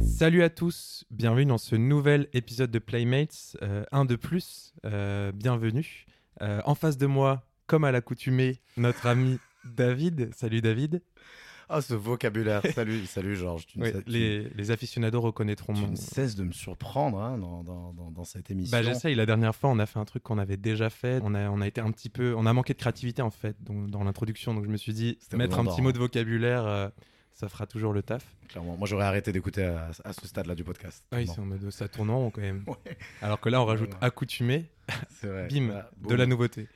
[0.00, 5.30] Salut à tous, bienvenue dans ce nouvel épisode de Playmates, euh, un de plus, euh,
[5.30, 6.06] bienvenue.
[6.42, 10.34] Euh, en face de moi, comme à l'accoutumée, notre ami David.
[10.34, 11.02] Salut David.
[11.68, 12.62] Ah, ce vocabulaire.
[12.74, 13.66] Salut, salut Georges.
[13.66, 18.10] Tu- les, les aficionados reconnaîtront tu ne cesses de me surprendre hein, dans, dans- dans-
[18.10, 18.76] dans cette émission.
[18.76, 21.34] Bah j'essaye, la dernière fois on a fait un truc qu'on avait déjà fait, on
[21.34, 23.74] a, on a été un petit peu, on a manqué de créativité en fait dans,
[23.88, 26.88] dans l'introduction, donc je me suis dit mettre un petit mot de vocabulaire, euh,
[27.34, 28.24] ça fera toujours le taf.
[28.48, 28.76] Clairement.
[28.76, 31.04] Moi, j'aurais arrêté d'écouter à, à ce stade-là du podcast.
[31.12, 32.64] Ah oui, c'est en mode ça tourne en rond quand même.
[32.66, 33.98] Ouais, Alors que là on rajoute Ouais.
[34.00, 34.64] accoutumé,
[35.20, 35.48] c'est vrai.
[35.48, 36.66] bim, de la nouveauté.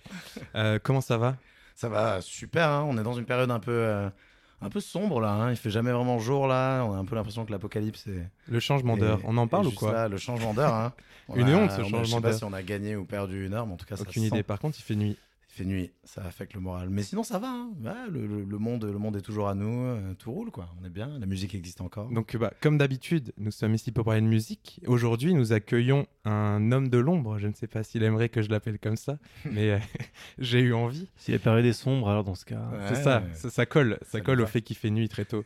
[0.54, 1.36] Euh, comment ça va?
[1.74, 2.68] Ça va super.
[2.68, 2.84] hein.
[2.88, 4.08] On est dans une période un peu, euh,
[4.62, 5.32] un peu sombre là.
[5.32, 5.50] hein.
[5.50, 6.82] Il fait jamais vraiment jour là.
[6.84, 8.26] On a un peu l'impression que l'apocalypse est.
[8.48, 10.72] Le changement d'heure, on en parle ou quoi là, Le changement d'heure.
[10.74, 10.92] hein.
[11.34, 12.38] Une a- honte, ce on a- changement Je sais pas d'heure.
[12.38, 14.28] si on a gagné ou perdu une heure, mais en tout cas, ça Aucune sent.
[14.28, 14.42] idée.
[14.42, 15.16] Par contre, il fait nuit.
[15.54, 16.88] Il fait nuit, ça affecte le moral.
[16.88, 17.48] Mais sinon, ça va.
[17.48, 17.72] hein.
[17.84, 19.82] Ouais, le, le- le monde, le monde est toujours à nous.
[19.84, 20.66] euh, tout roule, quoi.
[20.80, 21.18] On est bien.
[21.18, 22.08] La musique existe encore.
[22.08, 24.80] Donc, bah, comme d'habitude, nous sommes ici pour parler de musique.
[24.86, 27.36] Aujourd'hui, nous accueillons un homme de l'ombre.
[27.38, 29.78] Je ne sais pas s'il aimerait que je l'appelle comme ça, mais euh,
[30.38, 31.10] j'ai eu envie.
[31.16, 32.68] Si la période est sombre, alors dans ce cas.
[32.72, 32.78] Ouais.
[32.88, 35.44] C'est ça, ça, ça colle, ça, Ça colle au fait qu'il fait nuit très tôt.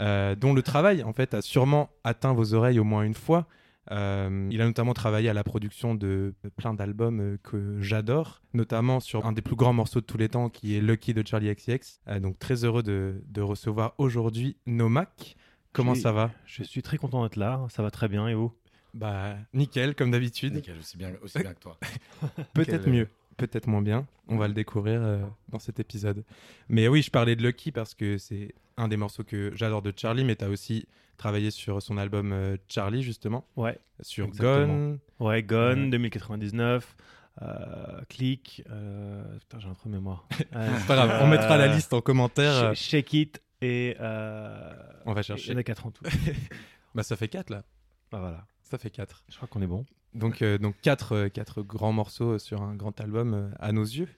[0.00, 3.46] Euh, dont le travail, en fait, a sûrement atteint vos oreilles au moins une fois.
[3.90, 9.00] Euh, il a notamment travaillé à la production de plein d'albums euh, que j'adore, notamment
[9.00, 11.54] sur un des plus grands morceaux de tous les temps qui est Lucky de Charlie
[11.54, 12.00] XCX.
[12.08, 15.36] Euh, donc très heureux de, de recevoir aujourd'hui Nomak.
[15.72, 16.30] Comment ça va?
[16.46, 18.52] Je suis très content d'être là, ça va très bien et vous?
[18.94, 20.54] Bah nickel comme d'habitude.
[20.54, 21.76] Nickel, aussi bien, aussi bien que toi.
[22.54, 24.06] Peut-être mieux, peut-être moins bien.
[24.28, 26.22] On va le découvrir euh, dans cet épisode.
[26.68, 29.92] Mais oui, je parlais de Lucky parce que c'est un des morceaux que j'adore de
[29.96, 30.86] Charlie, mais tu as aussi
[31.16, 33.78] travaillé sur son album euh, Charlie, justement, Ouais.
[34.00, 34.66] sur Exactement.
[34.66, 34.98] Gone.
[35.20, 35.90] Ouais, Gone, Ouais.
[35.90, 36.96] 2099,
[37.42, 40.26] euh, Click, euh, putain j'ai un trou de mémoire.
[40.54, 42.52] Euh, C'est pas grave, on mettra la liste en commentaire.
[42.54, 43.96] euh, Sh- Shake It et...
[44.00, 44.72] Euh,
[45.06, 45.54] On va Il y chercher.
[45.54, 46.04] en a 4 en tout.
[46.94, 47.64] Bah ça fait 4 là.
[48.12, 49.24] bah voilà, Ça fait 4.
[49.28, 49.84] je crois qu'on est bon.
[50.14, 53.82] Donc, euh, donc quatre, euh, quatre grands morceaux sur un grand album euh, à nos
[53.82, 54.08] yeux,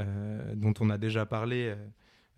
[0.00, 1.74] euh, dont on a déjà parlé,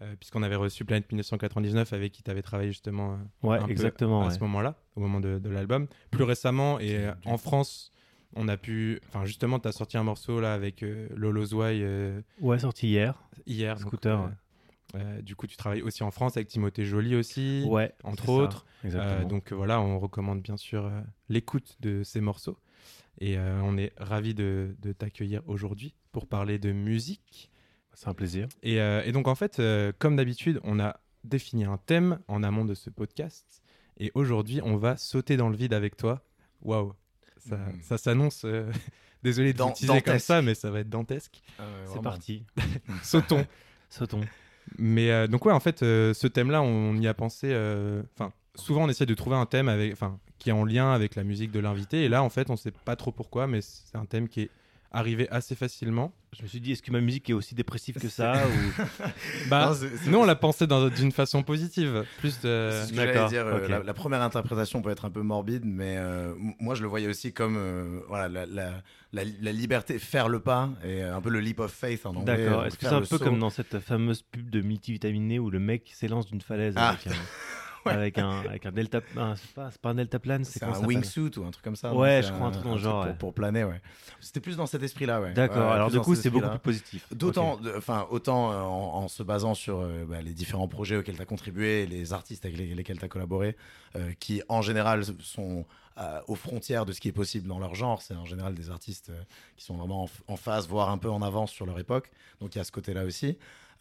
[0.03, 3.17] euh, puisqu'on avait reçu Planet 1999 avec qui tu avais travaillé justement euh,
[3.49, 4.23] Ouais, un peu exactement.
[4.23, 4.35] à ouais.
[4.35, 5.87] ce moment-là, au moment de, de l'album.
[6.11, 7.93] Plus récemment, et euh, en France,
[8.37, 9.01] on a pu.
[9.09, 12.89] Enfin, justement, tu as sorti un morceau là avec euh, Lolo Zouai euh, Ouais, sorti
[12.89, 13.23] hier.
[13.47, 13.75] hier.
[13.77, 14.29] donc, Scooter, euh,
[14.99, 17.65] euh, du coup, tu travailles aussi en France avec Timothée Joly aussi.
[17.69, 18.67] Ouais, entre autres.
[18.85, 19.13] Exactement.
[19.13, 22.59] Euh, donc voilà, on recommande bien sûr euh, l'écoute de ces morceaux.
[23.21, 27.51] Et euh, on est ravis de, de t'accueillir aujourd'hui pour parler de musique.
[28.01, 28.47] C'est un plaisir.
[28.63, 32.45] Et, euh, et donc en fait, euh, comme d'habitude, on a défini un thème en
[32.45, 33.61] amont de ce podcast.
[33.99, 36.23] Et aujourd'hui, on va sauter dans le vide avec toi.
[36.63, 36.93] Waouh,
[37.39, 37.73] ça, Mm.
[37.83, 38.43] ça s'annonce.
[38.45, 38.71] euh,
[39.25, 41.43] Désolé de vous comme ça, mais ça va être dantesque.
[41.93, 42.45] C'est parti.
[43.03, 43.45] Sautons.
[43.91, 44.21] Sautons.
[44.79, 47.49] Mais euh, donc ouais, en fait, euh, ce thème-là, on y a pensé.
[47.51, 50.93] euh, Enfin, souvent, on essaie de trouver un thème avec, enfin, qui est en lien
[50.93, 52.05] avec la musique de l'invité.
[52.05, 54.51] Et là, en fait, on sait pas trop pourquoi, mais c'est un thème qui est
[54.91, 56.12] arrivé assez facilement.
[56.37, 58.82] Je me suis dit, est-ce que ma musique est aussi dépressive que ça ou...
[59.49, 62.71] Bah, Non, nous, on l'a pensé d'une façon positive, plus de.
[62.87, 63.47] Ce que dire.
[63.47, 66.88] euh, la, la première interprétation peut être un peu morbide, mais euh, moi je le
[66.88, 68.82] voyais aussi comme euh, voilà, la, la-
[69.15, 72.44] la- la liberté, faire le pas, et un peu le leap of faith en anglais.
[72.44, 72.66] D'accord.
[72.66, 73.19] Est-ce que c'est un peu saut.
[73.19, 76.91] comme dans cette fameuse pub de multivitaminé où le mec s'élance d'une falaise Ah.
[76.91, 77.10] avec, un,
[77.87, 77.93] Ouais.
[77.93, 80.72] avec un avec un delta ah, c'est pas c'est pas un delta plane c'est un
[80.84, 81.94] wingsuit ou un truc comme ça.
[81.94, 83.19] Ouais, je crois, un truc dans le genre, Pour, ouais.
[83.19, 83.81] pour planer, ouais.
[84.21, 85.33] C'était plus dans cet esprit-là, ouais.
[85.33, 85.69] D'accord.
[85.69, 87.06] Ouais, alors du coup c'est beaucoup plus positif.
[87.15, 91.17] D'autant, enfin, autant euh, en, en se basant sur euh, bah, les différents projets auxquels
[91.17, 93.56] tu as contribué, les artistes avec les- lesquels tu as collaboré,
[93.97, 95.65] euh, qui en général sont
[96.28, 98.03] aux frontières de ce qui est possible dans leur genre.
[98.03, 99.11] C'est en général des artistes
[99.56, 102.12] qui sont vraiment en, en phase, voire un peu en avance sur leur époque.
[102.41, 103.37] Donc il y a ce côté-là aussi.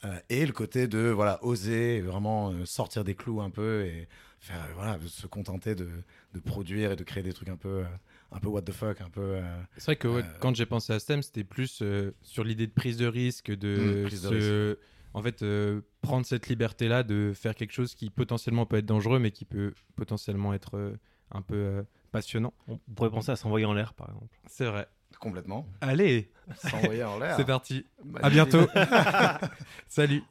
[0.05, 4.07] Euh, et le côté de voilà, oser vraiment euh, sortir des clous un peu et
[4.39, 5.89] faire, euh, voilà, se contenter de,
[6.33, 7.83] de produire et de créer des trucs un peu,
[8.31, 9.21] un peu what the fuck, un peu.
[9.21, 9.41] euh,
[9.77, 12.43] C'est vrai que ouais, Euh, quand j'ai pensé à ce thème, c'était plus euh, sur
[12.43, 14.79] l'idée de prise de risque, de, Mm, prise de se-
[15.15, 19.17] en fait, euh, prendre cette liberté-là de faire quelque chose qui potentiellement peut être dangereux,
[19.17, 20.95] mais qui peut potentiellement être euh,
[21.31, 22.53] un peu euh, passionnant.
[22.67, 24.37] On pourrait penser à s'envoyer en l'air par exemple.
[24.47, 24.87] C'est vrai.
[25.19, 25.67] Complètement.
[25.81, 27.35] Allez, S'envoyer en l'air.
[27.37, 27.85] c'est parti.
[28.03, 28.23] Magnifique.
[28.23, 28.67] À bientôt.
[29.87, 30.23] Salut.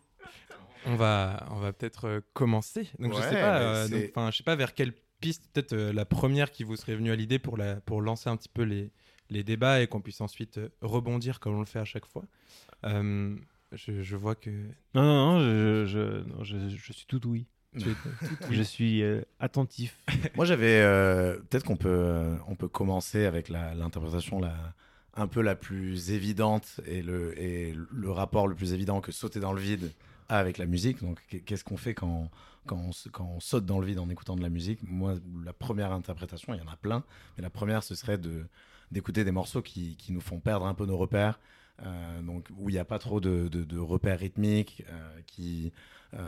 [0.87, 2.88] On va, on va peut-être euh, commencer.
[2.99, 6.05] Donc je sais pas, euh, donc, je sais pas vers quelle piste, peut-être euh, la
[6.05, 8.93] première qui vous serait venue à l'idée pour la, pour lancer un petit peu les,
[9.31, 12.25] les débats et qu'on puisse ensuite euh, rebondir comme on le fait à chaque fois.
[12.85, 13.35] Euh,
[13.73, 14.50] je, je vois que
[14.94, 17.47] Non non non je je, non, je, je suis tout oui.
[17.82, 19.99] tu es Je suis euh, attentif.
[20.37, 20.81] Moi, j'avais.
[20.81, 24.55] euh, Peut-être qu'on peut, euh, on peut commencer avec la- l'interprétation la,
[25.14, 29.40] un peu la plus évidente et le, et le rapport le plus évident que sauter
[29.40, 29.93] dans le vide
[30.28, 31.00] avec la musique.
[31.00, 32.31] Donc, qu'est- qu'est-ce qu'on fait quand,
[32.67, 34.81] quand, on, quand on saute dans le vide en écoutant de la musique?
[34.82, 35.14] Moi,
[35.44, 37.05] la première interprétation, il y en a plein,
[37.37, 38.46] mais la première, ce serait de
[38.93, 41.40] d'écouter des morceaux qui, qui nous font perdre un peu nos repères,
[42.23, 45.73] donc où il n'y a pas trop de, repères rythmiques, euh, qui
[46.14, 46.26] euh,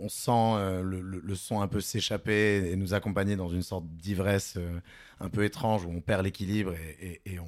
[0.00, 4.54] on sent euh, le, son un peu s'échapper et nous accompagner dans une sorte d'ivresse
[4.56, 4.80] euh,
[5.20, 7.44] un peu étrange où on perd l'équilibre et, on,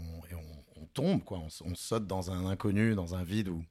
[0.93, 3.65] tombe quoi, on, saute dans un inconnu, dans un vide où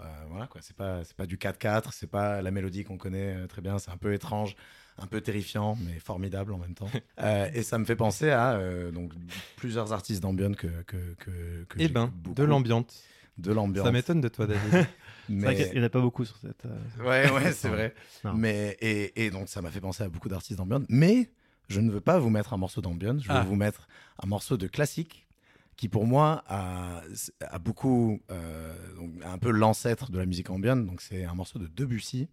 [0.00, 3.36] euh, voilà quoi, c'est pas c'est pas du 4/4, c'est pas la mélodie qu'on connaît
[3.36, 4.56] euh, très bien, c'est un peu étrange,
[5.00, 6.90] un peu terrifiant mais formidable en même temps.
[7.20, 9.12] Euh, et ça me fait penser à euh, donc
[9.56, 12.34] plusieurs artistes d'ambiance que que que, que Eh ben, beaucoup.
[12.34, 13.02] de l'ambiance.
[13.38, 13.86] de l'ambiance.
[13.86, 14.70] Ça m'étonne de toi, David.
[15.28, 16.64] C'est mais vrai qu'il n'y en a pas beaucoup sur cette.
[16.64, 17.94] euh, Ouais, ouais, c'est vrai.
[18.24, 18.32] Non.
[18.34, 20.84] Mais, et, et donc, ça m'a fait penser à beaucoup d'artistes d'ambiance.
[20.88, 21.30] Mais
[21.68, 23.22] je ne veux pas vous mettre un morceau d'ambiance.
[23.22, 23.44] Je veux Ah.
[23.44, 23.88] vous mettre
[24.22, 25.26] un morceau de classique
[25.76, 27.02] qui, pour moi, a,
[27.42, 28.20] a beaucoup.
[28.30, 30.86] euh, donc, un peu l'ancêtre de la musique ambiante.
[30.86, 32.28] Donc, c'est un morceau de Debussy.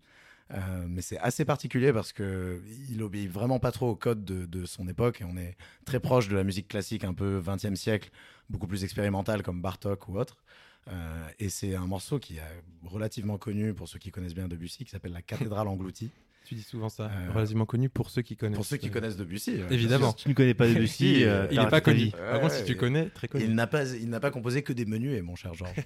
[0.54, 4.66] Euh, mais c'est assez particulier parce que il obéit vraiment pas trop au code de,
[4.66, 8.12] son époque et on est très proche de la musique classique un peu 20e siècle,
[8.50, 10.44] beaucoup plus expérimentale comme Bartok ou autre.
[10.88, 14.86] Euh, et c'est un morceau qui est relativement connu pour ceux qui connaissent bien Debussy,
[14.86, 16.12] qui s'appelle La cathédrale engloutie.
[16.46, 17.06] Tu dis souvent ça.
[17.12, 18.56] Euh, Relativement connu pour ceux qui connaissent.
[18.56, 19.62] Pour ceux qui euh, connaissent Debussy.
[19.62, 20.12] euh, Évidemment.
[20.12, 22.12] Si tu ne connais pas Debussy, Si, euh, Il n'est pas raté ta connu.
[22.12, 23.44] Par Ouais, contre, si tu connais, très connu.
[23.44, 25.74] Il n'a pas, il n'a pas composé que des menuets, mon cher Georges.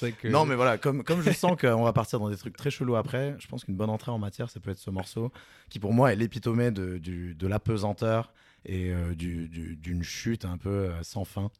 [0.00, 2.70] Que- Non, mais voilà, comme, comme je sens qu'on va partir dans des trucs très
[2.70, 5.32] chelous après, je pense qu'une bonne entrée en matière, ça peut être ce morceau,
[5.68, 8.32] qui pour moi est l'épitomée de, du- de l'apesanteur
[8.64, 11.50] et euh, du- du- d'une chute un peu euh, sans fin.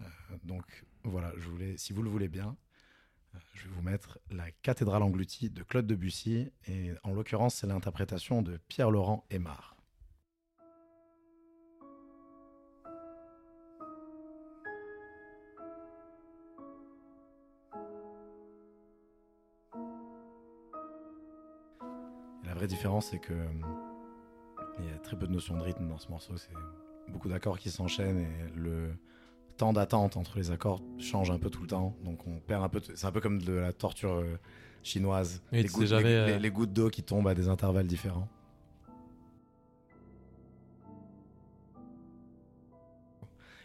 [0.00, 0.04] Euh,
[0.44, 0.62] donc
[1.04, 2.63] voilà, je voulais, si vous le voulez bien, euh,
[3.54, 8.42] je vais vous mettre la cathédrale engloutie de Claude Debussy, et en l'occurrence, c'est l'interprétation
[8.42, 9.76] de Pierre-Laurent Aymar.
[22.44, 23.48] La vraie différence, c'est que euh,
[24.78, 26.36] il y a très peu de notions de rythme dans ce morceau.
[26.36, 26.52] C'est
[27.08, 28.96] beaucoup d'accords qui s'enchaînent et le
[29.56, 31.94] temps d'attente entre les accords change un peu tout le temps.
[32.04, 32.80] Donc on perd un peu.
[32.80, 34.38] de- C'est un peu comme de la torture euh,
[34.82, 35.42] chinoise.
[35.52, 37.34] Oui, les, tu sais gouttes, jamais, les- euh, les- les gouttes d'eau qui tombent à
[37.34, 38.28] des intervalles différents.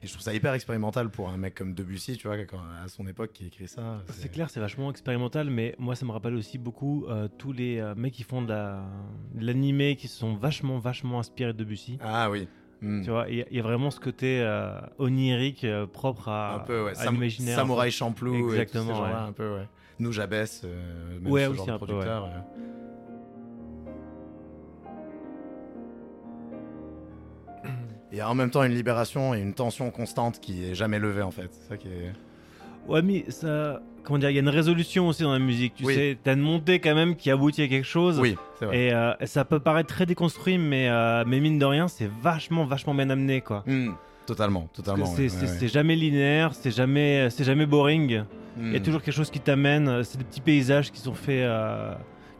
[0.01, 2.87] Et je trouve ça hyper expérimental pour un mec comme Debussy, tu vois, quand- à
[2.87, 4.01] son époque qui écrit ça.
[4.13, 7.79] C'est clair, c'est vachement expérimental, mais moi ça me rappelle aussi beaucoup euh, tous les
[7.79, 8.85] euh, mecs qui font de la-
[9.33, 11.97] de l'animé qui se sont vachement, vachement inspirés de Debussy.
[12.01, 12.47] Ah oui.
[12.81, 13.01] Hmm.
[13.03, 16.59] Tu vois, il y, y a vraiment ce côté euh, onirique euh, propre à, un
[16.59, 16.91] peu, ouais.
[16.91, 17.55] à Sam- l'imaginaire.
[17.57, 18.33] Samouraï Champloo.
[18.35, 19.29] et tous ces Exactement, gens-là, ouais.
[19.29, 19.67] un peu, ouais.
[19.99, 20.61] Nous, j'abaisse.
[20.63, 22.29] euh, même Ouais, ce aussi genre de peu, producteur.
[28.11, 30.97] Il y a en même temps une libération et une tension constante qui est jamais
[30.97, 31.49] levée en fait.
[31.51, 32.11] C'est ça qui est.
[32.87, 33.81] Ouais, mais ça.
[34.03, 35.73] Comment dire, il y a une résolution aussi dans la musique.
[35.75, 35.93] Tu Oui.
[35.95, 38.19] sais, t'as une montée quand même qui aboutit à quelque chose.
[38.19, 38.77] Oui, c'est vrai.
[38.79, 42.65] Et euh, ça peut paraître très déconstruit, mais, euh, mais mine de rien, c'est vachement,
[42.65, 43.63] vachement bien amené, quoi.
[43.67, 43.91] Hmm,
[44.25, 45.05] Totalement, totalement.
[45.05, 48.23] c'est ouais, ouais, jamais linéaire, c'est jamais, c'est jamais boring.
[48.57, 48.83] Il y a Hmm.
[48.83, 50.03] toujours quelque chose qui t'amène.
[50.03, 51.93] C'est des petits paysages qui sont faits, euh,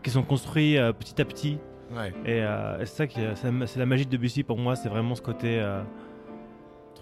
[0.04, 1.58] qui sont construits euh, petit à petit.
[1.96, 4.76] Ouais, Et euh, c'est ça qui, c'est la- c'est la magie de Debussy pour moi.
[4.76, 5.60] C'est vraiment ce côté.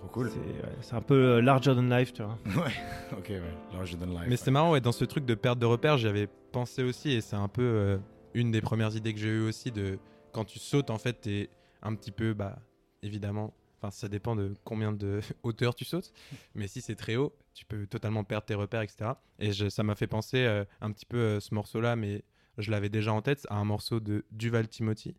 [0.08, 0.32] Trop cool.
[0.32, 2.38] c'est ouais, un peu euh, larger than life, tu vois.
[2.64, 2.74] Ouais,
[3.18, 3.86] ok, ouais.
[3.86, 4.26] Je donne live.
[4.28, 7.12] Mais c'est marrant, ouais, dans ce truc de perte de repères, j'y avais pensé aussi,
[7.12, 7.98] et c'est un peu euh,
[8.34, 10.00] une des premières idées que j'ai eues aussi, de
[10.32, 11.50] quand tu sautes, en fait, t'es
[11.82, 12.58] un petit peu, bah,
[13.04, 16.12] évidemment, enfin, ça dépend de combien de hauteur tu sautes,
[16.56, 19.12] mais si c'est très haut, tu peux totalement perdre tes repères, etc.
[19.40, 22.24] Et je- ça m'a fait penser euh, un petit peu euh, ce morceau-là, mais
[22.58, 25.16] je l'avais déjà en tête, à un morceau de Duval Timothy,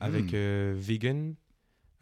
[0.00, 0.36] avec Mm.
[0.36, 1.34] euh, Vegan,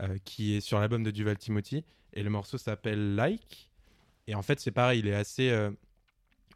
[0.02, 1.84] euh, qui est sur l'album de Duval Timothy,
[2.16, 3.70] et le morceau s'appelle Like.
[4.26, 5.70] Et en fait, c'est pareil, il est assez, euh,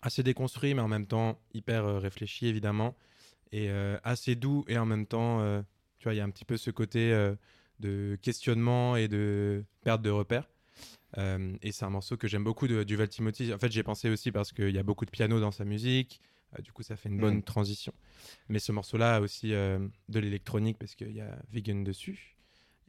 [0.03, 2.97] assez déconstruit, mais en même temps hyper euh, réfléchi, évidemment.
[3.53, 5.39] Et euh, assez doux, et en même temps,
[5.99, 7.11] tu vois, il y a un petit peu ce côté
[7.81, 10.49] de questionnement et de perte de repères.
[11.19, 13.53] Et c'est un morceau que j'aime beaucoup de Duval Timothy.
[13.53, 16.21] En fait, j'ai pensé aussi parce qu'il y a beaucoup de piano dans sa musique.
[16.63, 17.43] Du coup, ça fait une bonne Mm.
[17.43, 17.93] transition.
[18.49, 19.91] Mais ce morceau-là a aussi de
[20.21, 22.37] l'électronique parce qu'il y a Vegan dessus.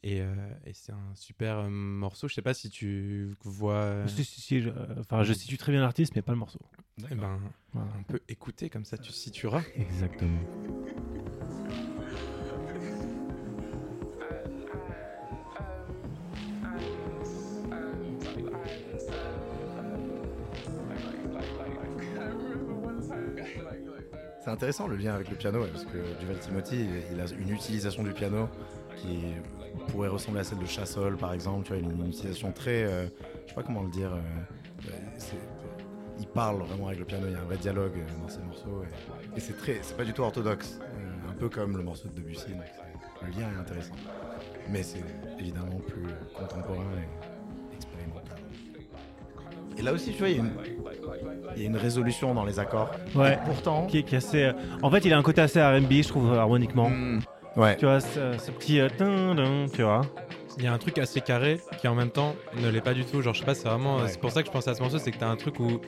[0.04, 0.34] Et, euh,
[0.66, 2.28] et c'est un super euh, morceau.
[2.28, 3.74] Je sais pas si tu vois.
[3.76, 6.60] euh, Si, si, si, je, enfin, je situe très bien l'artiste, mais pas le morceau.
[7.12, 7.40] eh ben,
[7.74, 7.90] Voilà.
[8.00, 9.62] on peut écouter comme ça, tu situeras.
[9.76, 10.40] Exactement.
[24.44, 28.02] C'est intéressant le lien avec le piano, parce que Duval Timothy, il a une utilisation
[28.04, 28.50] du piano
[29.02, 29.20] qui
[29.92, 31.66] pourrait ressembler à celle de Chassol, par exemple.
[31.66, 33.06] Tu vois, une, une utilisation très, euh,
[33.46, 35.38] je sais pas comment le dire, euh, euh,
[36.20, 38.42] il parle vraiment avec le piano, il y a un vrai dialogue euh, dans ces
[38.42, 38.84] morceaux.
[38.84, 40.80] Et, et c'est très, c'est pas du tout orthodoxe,
[41.30, 42.50] un peu comme le morceau de Debussy.
[42.52, 42.62] donc
[43.24, 43.96] le lien est intéressant,
[44.70, 45.04] mais c'est
[45.40, 46.04] évidemment plus
[46.38, 48.38] contemporain et expérimental.
[49.78, 50.52] Et là aussi, tu vois, il y a une,
[51.56, 52.92] il y a une résolution dans les accords.
[53.16, 53.34] Ouais.
[53.34, 54.52] Et pourtant, Qui, est- qui est assez.
[54.84, 56.90] En fait, il a un côté assez R&B, je trouve, harmoniquement.
[56.90, 57.20] Hmm.
[57.56, 58.80] Ouais, Tu vois, ce, ce petit.
[58.80, 60.02] euh, tin, tin, tu vois.
[60.58, 63.06] Il y a un truc assez carré qui en même temps ne l'est pas du
[63.06, 63.22] tout.
[63.22, 64.00] Genre, je sais pas, c'est vraiment.
[64.02, 64.08] Ouais.
[64.10, 65.80] C'est pour ça que je pense à ce morceau, c'est que t'as un truc où.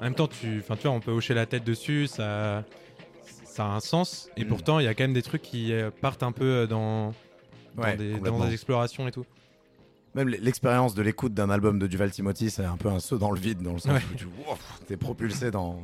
[0.00, 2.64] En même temps, tu, enfin, tu vois, on peut hocher la tête dessus, ça,
[3.44, 4.28] ça a un sens.
[4.36, 4.48] Et Mm.
[4.48, 7.12] pourtant, il y a quand même des trucs qui euh, partent un peu euh, dans,
[7.74, 8.46] dans, ouais, des, dans complètement.
[8.46, 9.24] des explorations et tout.
[10.14, 13.18] Même l- l'expérience de l'écoute d'un album de Duval Timothy, c'est un peu un saut
[13.18, 14.00] dans le vide, dans le sens Ouais.
[14.12, 14.16] où
[14.86, 15.80] tu es propulsé dans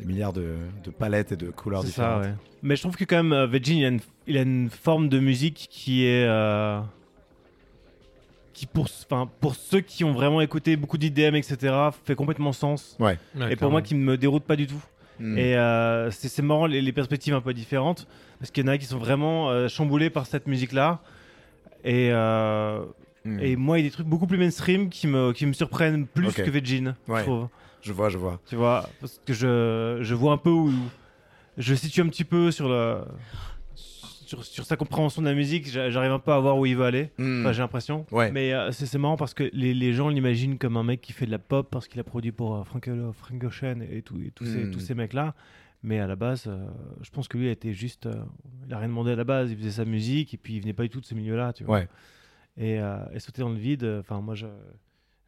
[0.00, 0.54] des milliards de,
[0.84, 2.22] de palettes et de couleurs ça, différentes.
[2.24, 2.34] ouais.
[2.62, 5.08] Mais je trouve que quand même, euh, Veggie, il a une, il a une forme
[5.08, 6.26] de musique qui est.
[6.26, 6.80] euh,
[8.52, 12.96] qui, pour, enfin, pour ceux qui ont vraiment écouté beaucoup d'IDM, etc., fait complètement sens.
[12.98, 13.18] Ouais,
[13.50, 14.82] et pour moi, qui me déroute pas du tout.
[15.18, 15.36] Hmm.
[15.38, 18.06] Et euh, c'est marrant, les, les perspectives un peu différentes.
[18.38, 21.00] Parce qu'il y en a qui sont vraiment euh, chamboulés par cette musique-là.
[21.84, 22.80] Et, euh,
[23.22, 23.38] Hmm.
[23.38, 26.06] et moi, il y a des trucs beaucoup plus mainstream qui me, qui me surprennent
[26.06, 27.18] plus que Veggie, Ouais.
[27.18, 27.48] je trouve.
[27.82, 28.40] Je vois, je vois.
[28.46, 30.72] Tu vois, parce que je, je vois un peu où.
[31.58, 32.68] Je situe un petit peu sur,
[33.74, 35.68] sur, sur sa compréhension de la musique.
[35.68, 37.10] j'a- J'arrive un peu à voir où il veut aller.
[37.18, 37.40] Hmm.
[37.40, 38.06] Enfin, j'ai l'impression.
[38.12, 38.30] Ouais.
[38.30, 41.26] Mais euh, c'est marrant parce que les, les gens l'imaginent comme un mec qui fait
[41.26, 44.20] de la pop parce qu'il a produit pour euh, Frank, euh, Frank Ocean et, tout,
[44.20, 44.70] et tous, ces, Mm.
[44.70, 45.34] tous ces mecs-là.
[45.82, 46.66] Mais à la base, euh,
[47.02, 48.06] je pense que lui a été juste.
[48.06, 48.14] euh,
[48.66, 49.50] il a rien demandé à la base.
[49.50, 51.52] Il faisait sa musique et puis il venait pas du tout de ce milieu-là.
[51.52, 51.78] Tu vois.
[51.78, 51.88] Ouais.
[52.56, 52.74] Et,
[53.14, 53.84] et sauter dans le vide.
[54.00, 54.46] Enfin, moi, je,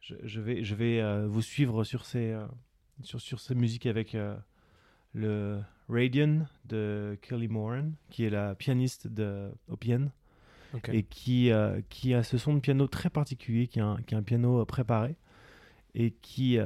[0.03, 2.45] je, je vais, je vais euh, vous suivre sur ces, euh,
[3.01, 4.35] sur, sur ces musiques avec euh,
[5.13, 9.49] le Radian de Kelly Moran, qui est la pianiste de
[10.73, 10.89] Ok.
[10.89, 14.13] et qui, euh, qui a ce son de piano très particulier, qui est un, qui
[14.13, 15.15] est un piano préparé.
[15.95, 16.57] Et qui.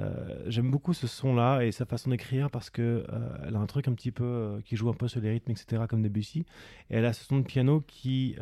[0.45, 3.05] J'aime beaucoup ce son-là et sa façon d'écrire parce que
[3.45, 4.61] elle a un truc un petit peu.
[4.63, 6.45] qui joue un peu sur les rythmes, etc., comme Debussy.
[6.89, 8.37] Et elle a ce son de piano qui.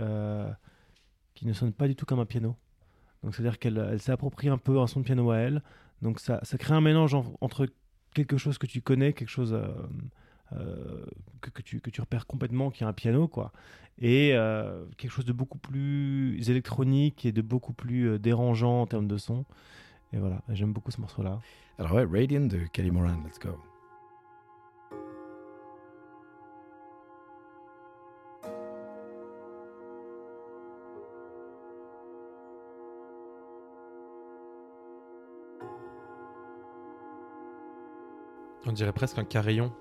[1.34, 2.56] qui ne sonne pas du tout comme un piano.
[3.26, 5.62] Donc c'est-à-dire qu'elle elle s'est approprié un peu un son de piano à elle.
[6.02, 7.68] Donc ça, crée un mélange en- entre
[8.14, 9.68] quelque chose que tu connais, quelque chose euh,
[10.54, 11.06] euh,
[11.42, 13.52] que, tu, repères complètement, qui est un piano, quoi,
[14.00, 19.08] et euh, quelque chose de beaucoup plus électronique et de beaucoup plus dérangeant en termes
[19.08, 19.46] de son.
[20.14, 21.40] Et voilà, j'aime beaucoup ce morceau-là.
[21.80, 23.58] Alors ouais, Radiant de Kelly Moran, let's go.
[38.68, 39.72] On dirait presque un carillon.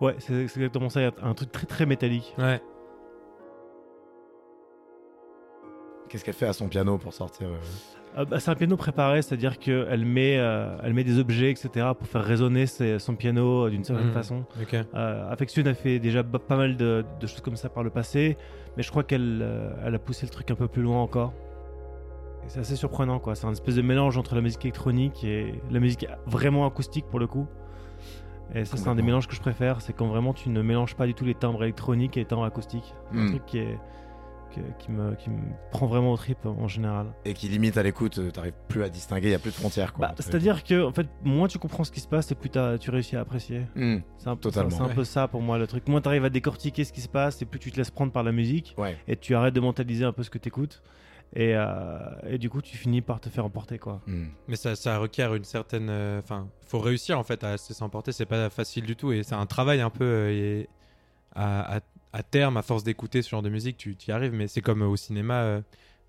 [0.00, 2.34] Ouais, c'est exactement ça, il y a un truc très très métallique.
[2.38, 2.60] Ouais.
[6.08, 7.56] Qu'est-ce qu'elle fait à son piano pour sortir euh,
[8.20, 11.88] Euh, bah, c'est un piano préparé, c'est-à-dire qu'elle met, euh, elle met des objets, etc.,
[11.98, 14.12] pour faire résonner ses- son piano euh, d'une certaine Mhm.
[14.12, 14.44] façon.
[14.60, 14.74] Ok.
[14.74, 18.36] Euh, Affection a fait déjà pas mal de, de choses comme ça par le passé,
[18.76, 21.32] mais je crois qu'elle euh, elle a poussé le truc un peu plus loin encore.
[22.46, 23.34] C'est assez surprenant, quoi.
[23.34, 27.18] C'est un espèce de mélange entre la musique électronique et la musique vraiment acoustique pour
[27.18, 27.46] le coup.
[28.54, 30.94] Et ça, c'est un des mélanges que je préfère, c'est quand vraiment tu ne mélanges
[30.96, 32.94] pas du tout les timbres électroniques et les timbres acoustiques.
[33.12, 33.30] C'est un Hmm.
[33.30, 33.78] truc qui, est,
[34.78, 35.38] qui, me, qui me
[35.72, 37.06] prend vraiment au trip en général.
[37.24, 39.56] et qui limite à l'écoute, euh, t'arrives plus à distinguer, il y a plus de
[39.56, 40.08] frontières quoi.
[40.08, 42.90] Bah, C'est-à-dire que, en fait, moins tu comprends ce qui se passe et plus tu
[42.90, 43.62] réussis à apprécier.
[43.74, 43.98] Hmm.
[44.18, 44.70] C'est un, Totalement.
[44.70, 45.88] c'est un peu ça pour moi le truc.
[45.88, 48.12] Moins tu arrives à décortiquer ce qui se passe et plus tu te laisses prendre
[48.12, 48.96] par la musique Ouais.
[49.08, 50.82] et tu arrêtes de mentaliser un peu ce que tu écoutes.
[51.36, 51.98] Et, euh,
[52.28, 53.78] et du coup, tu finis par te faire emporter.
[53.78, 54.00] quoi.
[54.06, 54.26] Hmm.
[54.46, 55.88] Mais ça, ça requiert une certaine.
[55.90, 58.12] euh, Enfin, faut réussir en fait à se laisser emporter.
[58.12, 60.04] C'est pas facile du tout et c'est un travail un peu.
[60.04, 60.68] euh, et
[61.34, 61.80] à, à-
[62.12, 64.32] à terme, à force d'écouter ce genre de musique, tu y arrives.
[64.32, 65.60] Mais c'est comme euh, au cinéma, euh,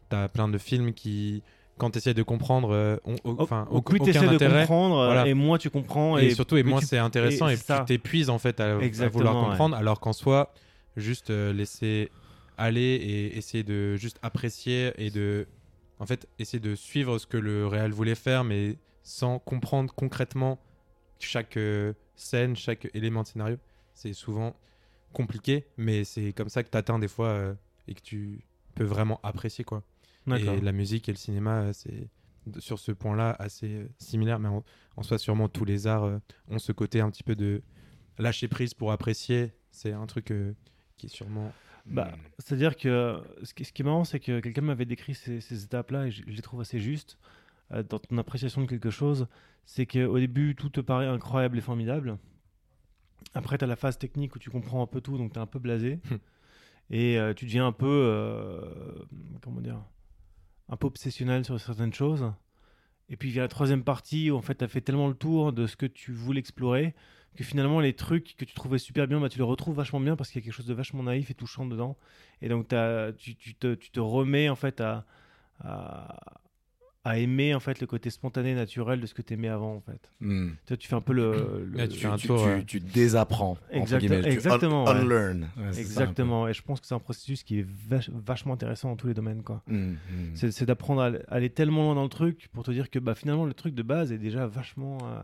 [0.09, 1.41] t'as plein de films qui,
[1.79, 4.37] quand tu essaies de comprendre, euh, ont, au- enfin, Au au- plus tu essaies de
[4.37, 5.25] comprendre, Voilà.
[5.25, 6.19] et moins tu comprends.
[6.19, 8.77] Et, Et, surtout, et moins tu- c'est intéressant et tu t'épuises en fait à,
[9.07, 9.49] vouloir ouais.
[9.49, 10.53] comprendre, alors qu'en soi,
[10.95, 12.11] juste euh, laisser
[12.57, 15.47] aller et essayer de juste apprécier et de,
[15.99, 20.59] en fait, essayer de suivre ce que le réel voulait faire, mais sans comprendre concrètement
[21.19, 23.57] chaque euh, scène, chaque élément de scénario.
[23.93, 24.55] C'est souvent
[25.13, 27.53] compliqué, mais c'est comme ça que tu atteins des fois euh,
[27.87, 28.41] et que tu
[28.73, 29.83] peux vraiment apprécier quoi.
[30.37, 32.09] Et la musique et le cinéma, euh, c'est
[32.59, 34.63] sur ce point-là assez euh, similaire, mais en,
[34.97, 36.17] en soi, sûrement tous les arts euh,
[36.49, 37.61] ont ce côté un petit peu de
[38.17, 39.53] lâcher prise pour apprécier.
[39.71, 40.33] C'est un truc
[40.97, 41.51] qui est sûrement.
[41.85, 42.19] Bah, Hmm.
[42.39, 45.63] C'est-à-dire que ce qui, ce qui est marrant, c'est que quelqu'un m'avait décrit ces, ces
[45.65, 47.17] étapes-là et je, je les trouve assez justes
[47.71, 49.27] euh, dans ton appréciation de quelque chose.
[49.65, 52.17] C'est qu'au début, tout te paraît incroyable et formidable.
[53.33, 55.41] Après, tu as la phase technique où tu comprends un peu tout, donc tu es
[55.41, 55.99] un peu blasé.
[56.09, 56.15] Hmm.
[56.89, 57.85] et euh, tu deviens un peu.
[57.87, 58.61] euh,
[59.41, 59.81] comment dire
[60.69, 62.31] Un peu obsessionnel sur certaines choses.
[63.09, 65.53] Et puis vient la troisième partie où en fait tu as fait tellement le tour
[65.53, 66.95] de ce que tu voulais explorer
[67.35, 70.15] que finalement les trucs que tu trouvais super bien, bah, tu les retrouves vachement bien
[70.15, 71.95] parce qu'il y a quelque chose de vachement naïf et touchant dedans.
[72.41, 72.67] Et donc
[73.17, 75.05] tu, tu te, tu te remets en fait à,
[75.63, 76.17] à,
[77.03, 79.79] à aimer en fait le côté spontané, naturel de ce que tu aimais avant en
[79.81, 80.11] fait.
[80.21, 80.49] Hmm.
[80.65, 81.69] Tu, vois, tu fais un peu le...
[81.77, 82.63] tu Tu, fais un tu- tour, tu- ouais.
[82.65, 83.57] tu désapprends.
[83.69, 85.01] Exact- exactement, un- ouais.
[85.01, 85.49] Unlearn.
[85.55, 85.79] Ouais.
[85.79, 86.47] Exactement.
[86.47, 89.13] Et je pense que c'est un processus qui est vach- vachement intéressant dans tous les
[89.13, 89.61] domaines quoi.
[89.67, 90.35] Hmm, hmm.
[90.51, 93.13] C'est d'apprendre à aller- aller tellement loin dans le truc pour te dire que bah,
[93.13, 94.97] finalement le truc de base est déjà vachement...
[95.03, 95.21] euh,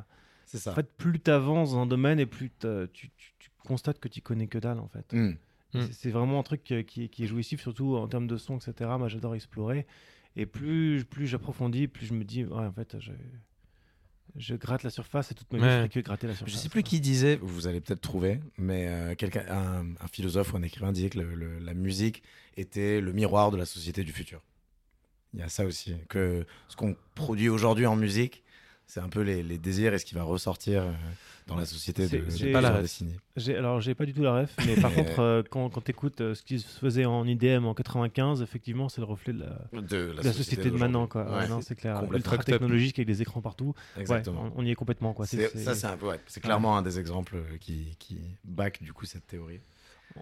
[0.51, 0.71] C'est ça.
[0.71, 4.07] En fait, plus tu avances dans un domaine et plus tu, tu- tu constates que
[4.09, 5.13] tu connais que dalle en fait.
[5.13, 5.35] Hmm.
[5.73, 5.87] Mm.
[5.93, 8.89] C'est- vraiment un truc euh, qui, qui est jouissif, surtout en termes de son, etc.
[8.99, 9.87] Moi, j'adore explorer.
[10.35, 13.11] Et plus, plus j'approfondis, plus je me dis, ouais, en fait, je,
[14.37, 15.81] je gratte la surface et toute ma vie, Ouais.
[15.93, 16.53] je que gratter la surface.
[16.53, 20.53] Je sais plus qui disait, vous allez peut-être trouver, mais euh, quelqu'un, un, un philosophe
[20.53, 22.23] ou un écrivain disait que le- le- la musique
[22.57, 24.41] était le miroir de la société du futur.
[25.33, 28.43] Il y a ça aussi, que ce qu'on produit aujourd'hui en musique,
[28.93, 30.91] c'est un peu les, les désirs et ce qui va ressortir euh,
[31.47, 32.81] dans la société de, Pas la.
[33.37, 35.91] J'ai- Alors, j'ai pas du tout la ref, mais par contre, euh, quand, quand tu
[35.91, 39.81] écoutes ce qui se faisait en IDM en 95, effectivement, c'est le reflet de la,
[39.81, 41.07] De de la société de maintenant.
[41.07, 41.23] Quoi.
[41.23, 42.03] Ouais, c'est clair.
[42.11, 43.73] Ultra technologique avec des écrans partout.
[43.97, 44.43] exactement.
[44.43, 45.13] Ouais, on, on y est complètement.
[45.13, 45.25] Quoi.
[45.25, 48.83] C'est- Ça, c'est- un peu, ouais, c'est clairement un des exemples euh, qui, qui back
[48.83, 49.61] du coup cette théorie.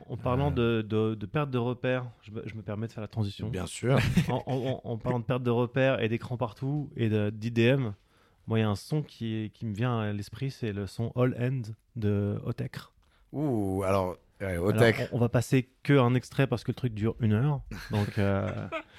[0.08, 0.84] En parlant Euh.
[0.84, 3.50] de, de, de perte de repères, je me, je me permets de faire la transition.
[3.50, 3.98] Bien sûr.
[4.30, 7.90] en, en- en parlant de perte de repères et d'écran partout et d'IDM,
[8.50, 11.12] moi, il y a un son qui, qui me vient à l'esprit, c'est le son
[11.16, 11.62] All End
[11.96, 12.78] de Otech.
[13.32, 16.76] Ouh, alors, ouais, Alors, Otech, on, on va passer que un extrait parce que le
[16.76, 17.62] truc dure une heure.
[17.92, 18.50] Donc, euh,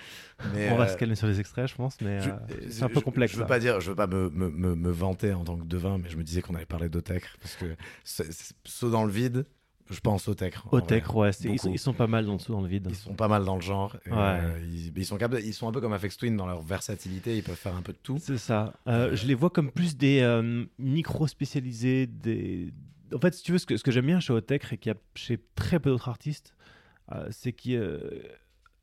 [0.53, 2.01] mais, on va euh, se calmer sur les extraits, je pense.
[2.01, 2.37] Mais Je- euh,
[2.71, 3.33] c'est un peu je- complexe.
[3.33, 3.49] Je veux ça.
[3.49, 6.09] pas dire, je veux pas me, me, me, me vanter en tant que devin, mais
[6.09, 7.75] je me disais qu'on allait parler d'Otech parce que
[8.65, 9.47] saut dans le vide,
[9.91, 10.55] je pense Otech.
[10.67, 11.29] en Otech, vrai.
[11.29, 12.87] ouais, ils, sont, ils sont pas mal dans, dessous dans le vide.
[12.89, 13.97] Ils sont pas mal dans le genre.
[14.07, 14.13] Ouais.
[14.15, 17.37] euh, ils, ils sont capables, ils sont un peu comme Afex Twin dans leur versatilité.
[17.37, 18.19] Ils peuvent faire un peu de tout.
[18.21, 18.73] C'est ça.
[18.87, 22.07] Euh, je les vois comme plus des euh, micro-spécialisés.
[22.07, 22.73] Des...
[23.15, 24.93] En fait, si tu veux, ce que, ce que j'aime bien chez Otech et qu'il
[24.93, 26.55] y a chez très peu d'autres artistes,
[27.13, 28.23] euh, c'est que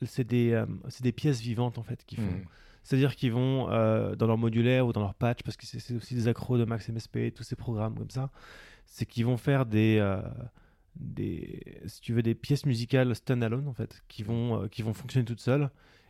[0.06, 0.64] c'est des,
[1.02, 2.24] des pièces vivantes en fait qu'ils font.
[2.32, 2.46] Mm.
[2.88, 5.94] C'est-à-dire qu'ils vont euh, dans leur modulaire ou dans leur patch, parce que c'est c'est
[5.94, 8.30] aussi des accros de Max MSP, tous ces programmes comme ça,
[8.86, 10.22] c'est qu'ils vont faire des, euh,
[11.00, 14.94] des, si tu veux, des pièces musicales standalone en fait, qui vont, euh, qui vont
[14.94, 15.70] fonctionner toutes seules.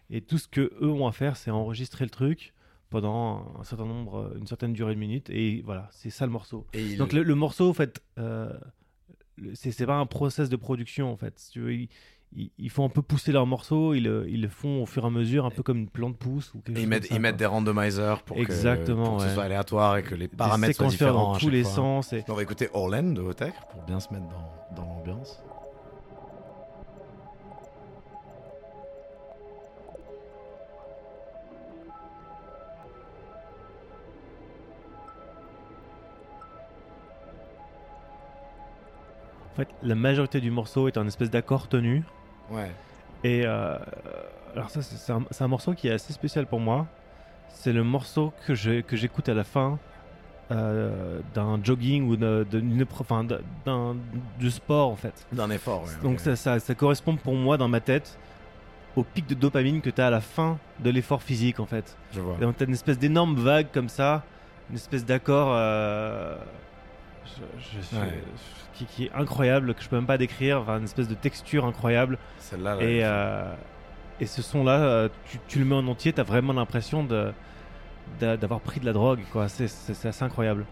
[0.10, 2.54] Et tout ce que eux ont à faire, c'est enregistrer le truc
[2.90, 6.66] pendant un certain nombre, une certaine durée de minutes, et voilà, c'est ça le morceau.
[6.72, 8.58] Et Donc le, le morceau, en fait, euh,
[9.54, 11.38] c'est c'est pas un process de production, en fait.
[11.38, 11.90] Si tu veux, ils,
[12.36, 15.04] ils- ils font un peu pousser leur morceau, ils le, ils le font au fur
[15.04, 17.10] et à mesure, un peu comme une plante pousse ou quelque ils chose mettent, comme
[17.10, 20.16] ça, ils mettent des randomizers pour, Exactement, que, pour que ce soit aléatoire et que
[20.16, 21.32] les paramètres soient différents.
[21.32, 21.72] dans à tous les fois.
[21.72, 22.14] sens.
[22.14, 22.24] Et...
[22.28, 25.42] On va écouter Orlen de Otech pour bien se mettre dans, dans l'ambiance.
[39.54, 42.04] En fait, la majorité du morceau est un espèce d'accord tenu.
[42.52, 42.72] Ouais.
[43.24, 43.78] Et euh,
[44.56, 45.12] alors ça, c'est
[45.44, 46.86] un, morceau qui est assez spécial pour moi.
[47.50, 49.80] C'est le morceau que je- que j'écoute à la fin
[50.52, 53.26] euh, d'un jogging ou d'une enfin,
[53.66, 53.96] d'un-
[54.40, 55.26] du sport en fait.
[55.32, 55.84] D'un effort.
[55.84, 58.18] ouais, Donc ça, ça, ça correspond pour moi dans ma tête
[58.96, 61.98] au pic de dopamine que tu as à la fin de l'effort physique en fait.
[62.14, 62.36] Je vois.
[62.38, 64.24] Et donc tu as une espèce d'énorme vague comme ça,
[64.70, 66.38] une espèce d'accord euh,
[67.36, 68.24] je- je suis- Ouais.
[68.74, 71.66] qui, qui est incroyable, que je peux même pas décrire, enfin, une espèce de texture
[71.66, 72.18] incroyable.
[72.40, 73.54] Celle-là, Et, euh,
[74.20, 77.32] et ce son-là, euh, tu, tu le mets en entier, tu as vraiment l'impression de
[78.20, 79.48] d'a- d'avoir pris de la drogue, quoi.
[79.50, 80.66] C'est- C'est c'est assez incroyable.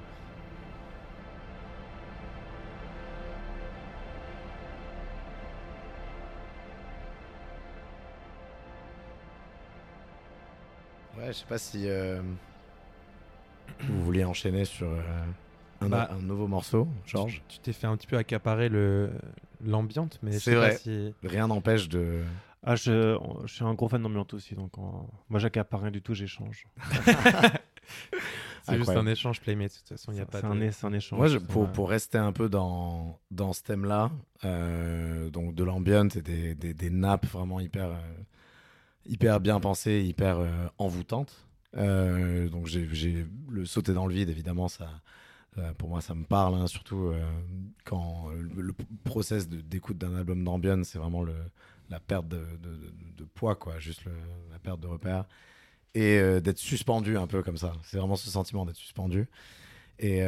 [11.18, 12.22] Ouais, je sais pas si euh,
[13.88, 15.02] vous vouliez enchaîner sur euh,
[15.86, 17.42] un, Bah, un nouveau morceau, Georges.
[17.48, 19.12] Tu t'es fait un petit peu accaparer le
[19.66, 20.72] l'ambiance, mais C'est vrai.
[20.72, 21.14] pas si.
[21.24, 22.22] Rien n'empêche de.
[22.64, 26.14] Ah, je, je suis un gros fan d'ambiance aussi, donc moi j'accapare rien du tout,
[26.16, 26.66] j'échange.
[28.64, 29.72] C'est juste un échange playmate.
[29.74, 30.52] De toute façon, il n'y a pas C'est de.
[30.52, 31.18] un, un échange.
[31.20, 34.12] Moi, je- c'est pour, pour rester un peu dans, dans ce thème-là,
[34.44, 37.98] euh, donc de l'ambient et des, des, des nappes vraiment hyper, euh,
[39.06, 41.48] hyper bien pensées, hyper euh, envoûtantes.
[41.78, 44.90] Euh, donc j'ai j'ai le sauter dans le vide, évidemment, ça,
[45.58, 47.24] euh, pour moi, ça me parle, hein, surtout euh,
[47.86, 51.24] quand euh, le, le process d'écoute d'un album d'ambient, c'est vraiment
[51.90, 52.46] la perte de,
[53.34, 54.04] poids, quoi, juste
[54.52, 55.26] la perte de repère.
[55.94, 57.72] Et d'être suspendu un peu comme ça.
[57.84, 59.30] C'est vraiment ce sentiment d'être suspendu.
[59.98, 60.22] Et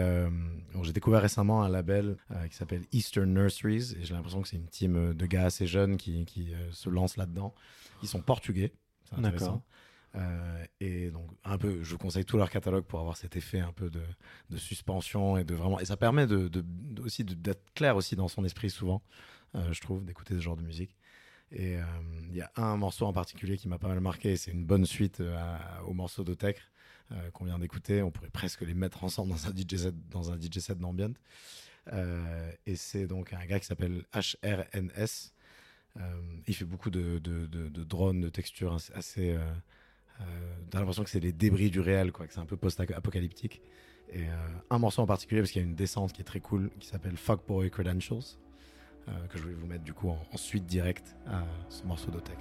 [0.82, 2.16] j'ai découvert récemment un label
[2.50, 3.96] qui s'appelle Eastern Nurseries.
[4.00, 7.18] Et j'ai l'impression que c'est une team de gars assez jeunes qui, qui, se lancent
[7.18, 7.54] là-dedans.
[8.02, 8.72] Ils sont portugais.
[9.10, 9.62] C'est intéressant.
[10.16, 13.60] Euh, et donc, un peu, je vous conseille tout leur catalogue pour avoir cet effet
[13.60, 15.80] un peu de, suspension et de vraiment.
[15.80, 16.50] Et ça permet de,
[17.04, 19.02] aussi d'être clair aussi dans son esprit souvent,
[19.56, 20.96] euh, je trouve, d'écouter ce genre de musique.
[21.52, 21.84] Et euh,
[22.30, 24.36] il y a un morceau en particulier qui m'a pas mal marqué.
[24.38, 26.58] C'est une bonne suite à- au morceau d'Otech
[27.32, 28.02] qu'on vient d'écouter.
[28.02, 31.14] On pourrait presque les mettre ensemble dans un DJ set, dans un DJ set d'ambient.
[32.66, 35.32] Et c'est donc un gars qui s'appelle HRNS.
[36.48, 37.20] Il fait beaucoup de,
[37.86, 39.38] drones, de textures assez.
[40.70, 43.62] T'as l'impression que c'est les débris du réel, quoi, que c'est un peu post-apocalyptique.
[44.10, 46.40] Et euh, un morceau en particulier, parce qu'il y a une descente qui est très
[46.40, 48.20] cool, qui s'appelle Fuckboy Credentials,
[49.08, 52.12] euh, que je vais vous mettre du coup en, en suite directe à ce morceau
[52.12, 52.40] d'Otech.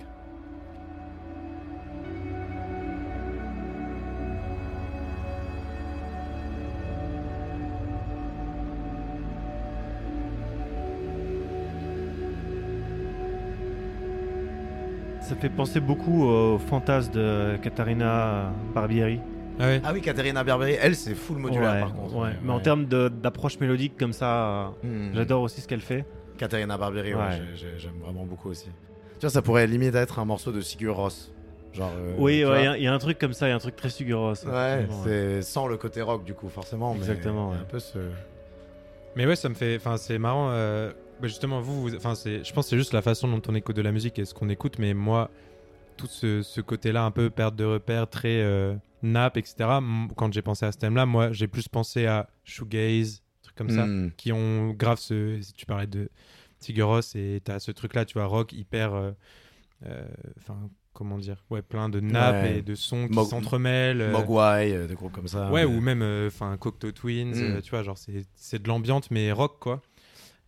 [15.28, 19.18] Ça fait penser beaucoup au fantasme de Katharina Barbieri.
[19.58, 19.80] Ah ouais.
[19.84, 22.14] Ah oui, Katerina Berberi, elle, c'est full modulaire Ouais, par contre.
[22.16, 22.30] ouais.
[22.44, 25.10] Mais en termes d'approche mélodique comme ça, Hmm.
[25.14, 26.04] j'adore aussi ce qu'elle fait.
[26.38, 27.40] Katerina Barbieri, ouais, Ouais.
[27.54, 28.66] j'ai- j'ai- j'aime vraiment beaucoup aussi.
[29.18, 31.32] Tu vois, ça pourrait limite être un morceau de Sigur Ross.
[31.72, 33.50] Genre, euh, oui, ouais, il y a- il y, a un truc comme ça, il
[33.50, 34.34] y a un truc très Suguros.
[34.46, 36.92] Ouais, c'est sans le côté rock du coup, forcément.
[36.92, 37.60] mais Exactement, a ouais.
[37.60, 37.98] Un peu ce.
[39.16, 39.76] Mais ouais, ça me fait.
[39.76, 40.50] Enfin, c'est marrant.
[40.50, 42.44] euh, bah, justement, vous, vous- enfin, c'est.
[42.44, 44.34] Je pense que c'est juste la façon dont on écoute de la musique et ce
[44.34, 44.78] qu'on écoute.
[44.78, 45.30] Mais moi,
[45.96, 49.56] tout ce, ce côté-là, un peu perte de repères, très euh, nappe, etc.
[50.16, 53.86] Quand j'ai pensé à ce thème-là, moi, j'ai plus pensé à shoegaze, trucs comme ça,
[53.86, 54.10] Hmm.
[54.16, 55.40] qui ont grave ce.
[55.56, 56.08] Tu parlais de
[56.58, 58.94] Sigur et t'as ce truc-là, tu vois, rock hyper.
[58.94, 59.10] euh,
[59.86, 60.06] euh,
[60.38, 60.56] Enfin,
[60.94, 62.58] comment dire Ouais, plein de nappes Ouais.
[62.58, 64.00] et de sons qui Mog- s'entremêlent.
[64.00, 65.50] euh, Mogwai, euh, des groupes comme ça.
[65.50, 67.56] Ouais, mais- ou même, euh, enfin, Cocteau Twins, Mm.
[67.56, 69.82] euh, tu vois, genre, c'est c'est de l'ambiante, mais rock, quoi.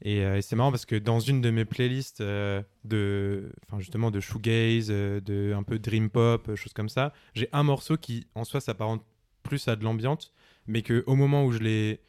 [0.02, 3.80] Et, euh, et c'est marrant parce que dans une de mes playlists euh, de, enfin,
[3.80, 7.96] justement, de shoegaze, euh, de un peu dream pop, choses comme ça, j'ai un morceau
[7.96, 9.04] qui, en soi, s'apparente
[9.42, 10.32] plus à de l'ambiante,
[10.66, 12.00] mais que au moment où je l'ai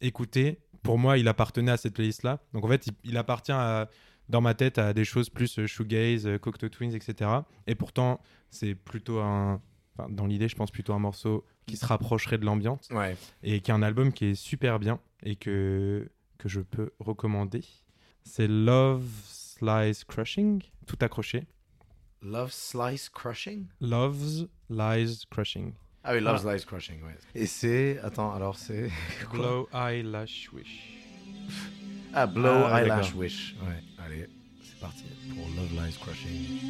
[0.00, 2.40] écouté, pour moi, il appartenait à cette playlist-là.
[2.52, 3.88] Donc, en fait, il, il appartient à,
[4.28, 7.30] dans ma tête à des choses plus shoegaze, Cocteau Twins, etc.
[7.66, 9.60] Et pourtant, c'est plutôt un,
[9.96, 13.16] enfin, dans l'idée, je pense plutôt un morceau qui se rapprocherait de l'ambiance Ouais.
[13.42, 16.10] et qui est un album qui est super bien et que,
[16.42, 17.64] que je peux recommander.
[18.24, 19.04] C'est Love
[19.60, 21.46] Lies Crushing, tout accroché.
[22.20, 23.66] Love Slice Crushing?
[23.80, 25.74] Love's Lies Crushing.
[26.02, 27.16] Ah oui, Love Slice Crushing, ouais.
[27.36, 28.00] Et c'est.
[28.00, 28.90] Attends, alors c'est.
[29.32, 30.98] Blow Eyelash Wish.
[32.14, 33.20] Ah, Blow Ah, Eyelash d'accord.
[33.20, 33.54] Wish.
[33.62, 34.26] Ouais, allez,
[34.62, 36.60] c'est parti pour Love Lies Crushing.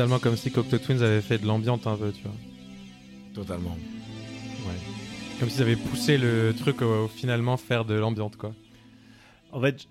[0.00, 2.32] Totalement comme si Cocteau Twins avait fait de l'ambiance un peu, tu vois.
[3.34, 3.76] Totalement.
[4.66, 4.74] Ouais.
[5.38, 8.52] Comme s'ils avaient poussé le truc au, au finalement faire de l'ambiance, quoi.
[9.52, 9.84] En fait,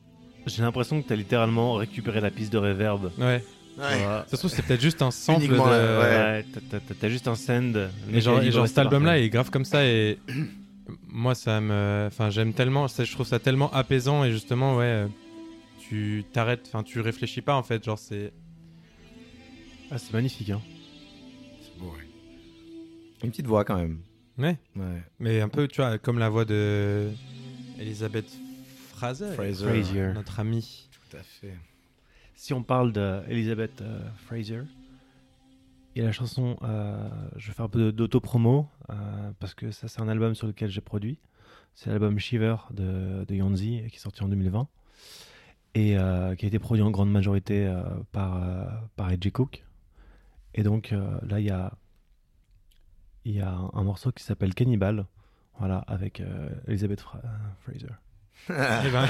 [0.48, 3.12] j'ai l'impression que tu as littéralement récupéré la piste de reverb.
[3.20, 3.44] Ouais.
[3.78, 4.02] Ouais.
[4.28, 5.54] Ça se trouve, c'est peut-être juste un sample de...
[5.54, 5.60] ouais.
[5.60, 7.74] Ouais, t'as- t'as- t'as juste un send.
[8.12, 9.26] Et genre, et genre cet album-là parfait.
[9.26, 10.18] est grave comme ça et
[11.08, 15.08] moi ça me, enfin j'aime tellement, je trouve ça tellement apaisant et justement ouais, euh,
[15.88, 18.34] tu t'arrêtes, enfin tu réfléchis pas en fait, genre c'est,
[19.92, 20.50] Ah, c'est magnifique.
[20.52, 20.62] Hein.
[21.62, 22.08] C'est beau, ouais.
[23.24, 24.00] Une petite voix quand même.
[24.38, 25.04] ouais, Ouais.
[25.20, 27.10] mais un peu tu vois comme la voix de
[27.80, 28.30] Elisabeth
[28.94, 30.14] Fraser, Fraser.
[30.14, 30.88] Notre amie.
[31.10, 31.56] Tout à fait.
[32.36, 34.62] Si on parle d'Elizabeth euh, Fraser,
[35.96, 39.72] il y a la chanson, euh, je vais faire un peu d'auto-promo, euh, parce que
[39.72, 41.18] ça c'est un album sur lequel j'ai produit.
[41.76, 44.68] C'est l'album Shiver de, de Yanzi, qui est sorti en 2020,
[45.76, 47.82] et euh, qui a été produit en grande majorité euh,
[48.14, 49.64] par, euh, par AJ Cook.
[50.56, 51.74] Et donc euh, là, il y a,
[53.26, 55.06] il y a un, un morceau qui s'appelle Cannibal,
[55.60, 57.28] voilà, avec euh, Elizabeth Fra- euh,
[57.62, 57.94] Fraser.
[58.50, 59.06] Eh ben,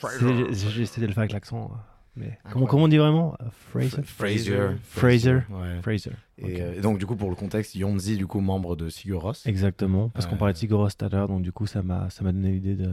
[0.00, 1.70] C'est- J'ai essayé de le faire avec l'accent.
[1.72, 1.76] euh,
[2.16, 4.02] Mais comment, comment on dit vraiment Euh, Fraser?
[4.02, 4.68] Fraser.
[4.84, 5.34] Fraser.
[5.50, 5.80] Ouais.
[5.82, 6.10] Fraser.
[6.38, 9.42] Et, euh, donc, du coup, pour le contexte, Yonzi, du coup, membre de Sigur Rós.
[9.46, 12.08] Exactement, parce qu'on parlait de Sigur Rós tout à l'heure, donc du coup ça m'a
[12.10, 12.90] ça m'a donné l'idée de.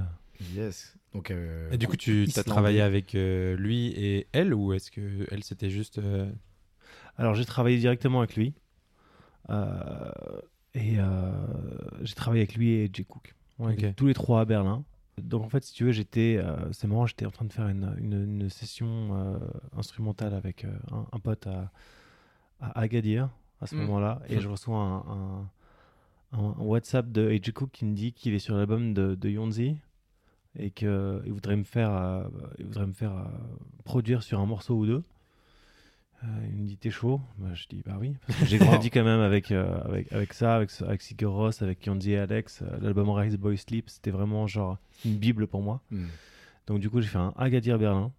[0.55, 0.95] Yes.
[1.13, 4.89] Donc, euh, et du coup tu as travaillé avec euh, lui et elle ou est-ce
[4.91, 6.29] que elle c'était juste, euh,
[7.17, 8.53] Alors j'ai travaillé directement avec lui.
[9.49, 10.11] Euh,
[10.73, 11.31] et euh,
[12.01, 13.35] j'ai travaillé avec lui et Jay Cook.
[13.59, 13.95] On était Ok.
[13.95, 14.83] tous les trois à Berlin.
[15.21, 17.67] Donc en fait, si tu veux, j'étais, euh, c'est marrant, j'étais en train de faire
[17.67, 19.39] une, une- une session
[19.77, 21.71] instrumentale avec un, un pote à,
[22.59, 23.79] à Agadir à ce Mm.
[23.81, 25.49] moment-là, et je reçois un, un-
[26.31, 29.29] un- un WhatsApp de AJ Cook qui me dit qu'il est sur l'album de, de
[29.29, 29.75] Yonzi
[30.57, 30.89] et qu'il
[31.27, 32.25] voudrait me faire,
[32.57, 33.27] il voudrait me faire
[33.83, 35.03] produire sur un morceau ou deux.
[36.23, 37.19] Euh, il me dit T'es chaud?
[37.37, 38.13] Bah, Je dis Bah oui.
[38.45, 42.11] J'ai grandi quand même avec, euh, avec, avec ça, avec, avec Sigur Rós, avec Yonzi
[42.11, 42.61] et Alex.
[42.61, 45.81] Euh, L'album Rise Boy Sleep, c'était vraiment genre une bible pour moi.
[45.91, 46.05] Hmm.
[46.67, 48.11] Donc du coup, j'ai fait un Agadir Berlin.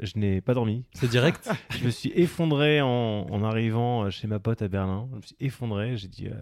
[0.00, 0.84] Je n'ai pas dormi.
[0.92, 1.50] C'est direct?
[1.70, 2.88] Je me suis effondré en,
[3.30, 5.08] en arrivant chez ma pote à Berlin.
[5.12, 5.96] Je me suis effondré.
[5.96, 6.34] J'ai dit, euh,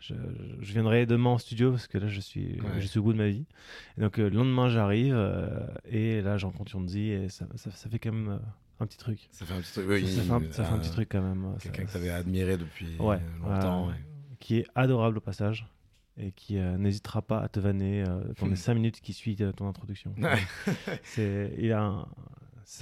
[0.00, 0.14] je,
[0.60, 2.80] je viendrai demain en studio parce que là, je suis, Ouais.
[2.80, 3.46] je suis au bout de ma vie.
[3.96, 5.48] Et donc, euh, le lendemain, j'arrive euh,
[5.90, 8.38] et là, j'en rencontre Yonzi et ça, ça, ça fait quand même
[8.84, 9.28] un petit truc.
[9.32, 9.86] Ça fait un petit truc.
[9.88, 11.56] oui, ça, fait un, ça fait un euh, petit truc quand même.
[11.60, 13.88] Quelqu'un que tu avais admiré depuis Ouais, longtemps.
[13.88, 13.94] ouais.
[14.40, 15.66] qui est adorable au passage
[16.16, 19.52] et qui euh, n'hésitera pas à te vanner euh, dans les 5 minutes qui suivent
[19.56, 20.14] ton introduction.
[21.02, 22.06] C'est, il a un-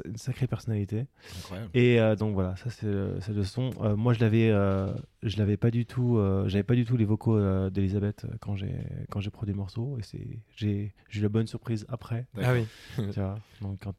[0.05, 1.07] une sacrée personnalité.
[1.41, 1.71] Incroyable.
[1.75, 3.71] Et euh, donc voilà, ça c'est le son.
[3.81, 4.93] Euh, moi je l'avais, euh,
[5.25, 8.77] je l'avais pas du tout, j'avais pas du tout les vocaux d'Elisabeth quand j'ai
[9.11, 12.27] quand j'ai produit le morceau et c'est j'ai eu la bonne surprise après.
[12.41, 12.65] Ah oui.
[12.97, 13.35] tu vois.
[13.61, 13.95] Donc quand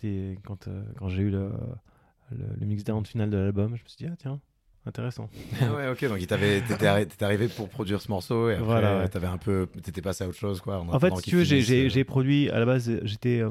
[0.46, 1.52] quand quand j'ai eu le
[2.38, 4.40] le, le mix down final de l'album, je me suis dit ah tiens
[4.86, 5.30] intéressant.
[5.62, 6.36] Ah ouais, ok, donc t'étais
[6.86, 9.08] arri- arrivé pour produire ce morceau et après Voilà, ouais.
[9.10, 10.80] t'avais un peu, t'étais passé à autre chose quoi.
[10.80, 13.50] En fait, si tu veux, j'ai- euh, j'ai produit à la base, j'étais euh,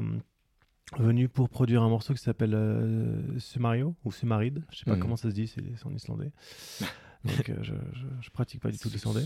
[0.99, 4.99] venu pour produire un morceau qui s'appelle euh, Sumario ou Sumaride, je sais pas Mhm.
[4.99, 6.31] comment ça se dit, c'est en islandais.
[7.25, 9.23] Donc euh, je, je, je pratique pas du tout l'islandais.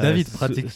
[0.00, 0.66] David pratique.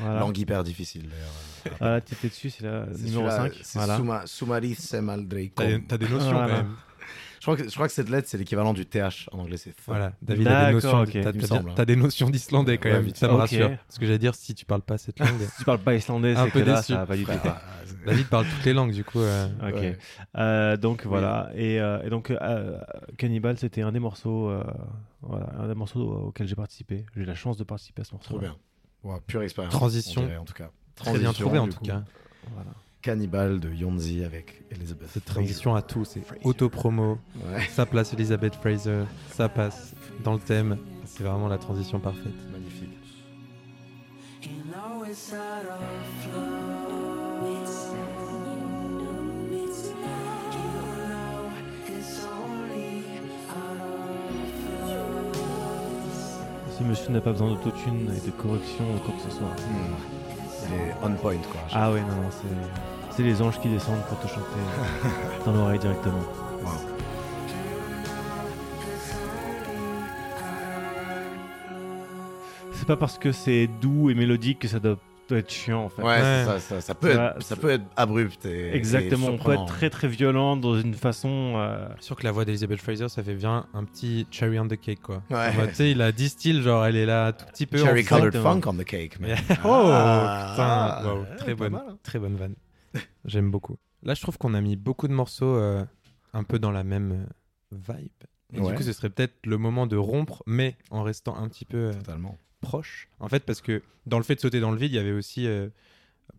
[0.00, 0.20] Voilà.
[0.20, 1.76] Langue hyper difficile d'ailleurs.
[1.80, 3.52] Voilà, tu étais dessus, c'est la C'est numéro celui-là, 5.
[3.62, 3.96] C'est Voilà.
[3.96, 5.82] Suma- Sumaris Semaldreikom.
[5.88, 6.46] T'as des, notions Voilà.
[6.48, 6.76] quand même.
[7.38, 9.72] Je crois, que, je crois que cette lettre c'est l'équivalent du TH en anglais, c'est.
[9.86, 11.00] Voilà, David a des notions.
[11.02, 11.10] ok.
[11.12, 11.84] T'as, Il me t'as- semble, hein.
[11.84, 13.14] des notions d'islandais quand Ouais, même.
[13.14, 13.38] Ça me fait.
[13.38, 13.66] rassure.
[13.70, 13.78] Ok.
[13.88, 16.34] Ce que j'allais dire, si tu parles pas cette langue, Si tu parles pas islandais,
[16.34, 16.92] Un c'est peu que là, déçu.
[16.92, 17.30] ça va pas du tout.
[18.04, 19.20] David parle toutes les langues du coup.
[19.20, 19.74] euh, Ok.
[19.74, 19.98] Ouais.
[20.38, 21.50] Euh, donc voilà.
[21.54, 22.78] Et, euh, et donc euh,
[23.18, 24.64] Cannibal, c'était un des morceaux, euh,
[25.22, 27.04] voilà, un des morceaux auxquels j'ai participé.
[27.14, 28.30] J'ai eu la chance de participer à ce morceau.
[28.30, 28.56] Trop bien.
[29.26, 29.72] Pure expérience.
[29.74, 30.22] Transition.
[30.22, 30.70] dirait, en tout cas.
[30.94, 31.84] très bien Transition, trouvé en tout coup.
[31.84, 32.02] cas.
[32.54, 32.70] Voilà.
[33.02, 35.08] Cannibal de Yonzi avec Elizabeth.
[35.12, 40.40] Cette transition à tout, c'est auto-promo, Ouais, ça place Elizabeth Fraser, ça passe dans le
[40.40, 40.78] thème.
[41.04, 42.34] C'est vraiment la transition parfaite.
[42.50, 42.90] magnifique.
[56.78, 59.46] Ce monsieur n'a pas besoin d'autotune et de correction ou quoi que ce soit.
[59.46, 59.94] Hmm.
[60.68, 61.60] Il est on point quoi.
[61.72, 64.42] Ah ouais, non, non, c'est, c'est les anges qui descendent pour te chanter
[65.46, 66.18] dans l'oreille directement.
[66.62, 66.70] Wow.
[72.72, 75.88] C'est pas parce que c'est doux et mélodique que ça doit, doit être chiant en
[75.88, 76.02] fait.
[76.02, 79.38] Ouais, ça, ça, ça peut Ça être, ça peut être abrupt et Exactement, et on
[79.38, 81.54] peut être très très violent dans une façon.
[81.56, 84.76] euh, Sûr que la voix d'Elizabeth Fraser, ça fait bien un petit cherry on the
[84.80, 85.22] cake quoi.
[85.30, 85.50] Ouais.
[85.68, 87.78] Tu sais, il a 10 styles, genre elle est là tout petit peu.
[87.78, 89.18] Cherry colored funk on the cake.
[89.20, 89.36] man.
[89.64, 91.98] oh Ah, putain, wow, ouais, très bonne, mal, hein.
[92.02, 92.54] très bonne vanne.
[93.24, 93.76] J'aime beaucoup.
[94.02, 95.84] Là, je trouve qu'on a mis beaucoup de morceaux euh,
[96.32, 97.26] un peu dans la même
[97.72, 98.08] euh, vibe.
[98.54, 98.68] Et Ouais.
[98.70, 101.76] du coup, ce serait peut-être le moment de rompre, mais en restant un petit peu
[101.88, 102.38] euh, Totalement.
[102.60, 103.08] Proche.
[103.20, 105.12] En fait, parce que dans le fait de sauter dans le vide, il y avait
[105.12, 105.68] aussi, euh,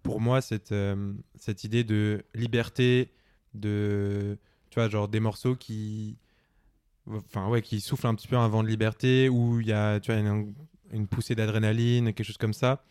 [0.04, 3.12] pour moi, cette, euh, cette idée de liberté,
[3.54, 4.38] de,
[4.70, 6.18] tu vois, genre des morceaux qui,
[7.08, 10.00] enfin ouais, qui soufflent un petit peu un vent de liberté, où il y a,
[10.00, 12.84] tu une poussée d'adrénaline, quelque chose comme ça.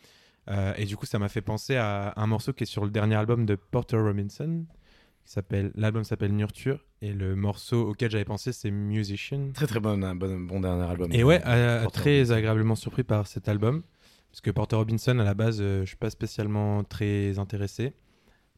[0.49, 2.91] Euh, et du coup, ça m'a fait penser à un morceau qui est sur le
[2.91, 4.65] dernier album de Porter Robinson.
[5.27, 9.49] Qui s'appelle, l'album s'appelle Nurture et le morceau auquel j'avais pensé c'est Musician.
[9.53, 11.11] Très très bon, bon, bon dernier album.
[11.11, 12.33] Et ouais, euh, très Robinson.
[12.33, 13.83] agréablement surpris par cet album.
[14.31, 17.91] Parce que Porter Robinson, à la base, euh, je suis pas spécialement très intéressé.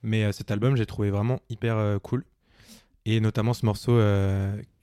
[0.03, 2.23] Mais euh, cet album, j'ai trouvé vraiment hyper euh, cool.
[3.05, 3.99] Et notamment ce morceau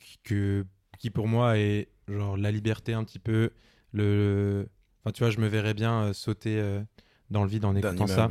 [0.00, 0.66] qui- que,
[0.98, 3.50] qui, pour moi, est genre la liberté un petit peu.
[3.92, 4.66] Le...
[5.04, 6.60] Enfin, tu vois, je me verrais bien sauter
[7.30, 8.28] dans le vide en écoutant ça.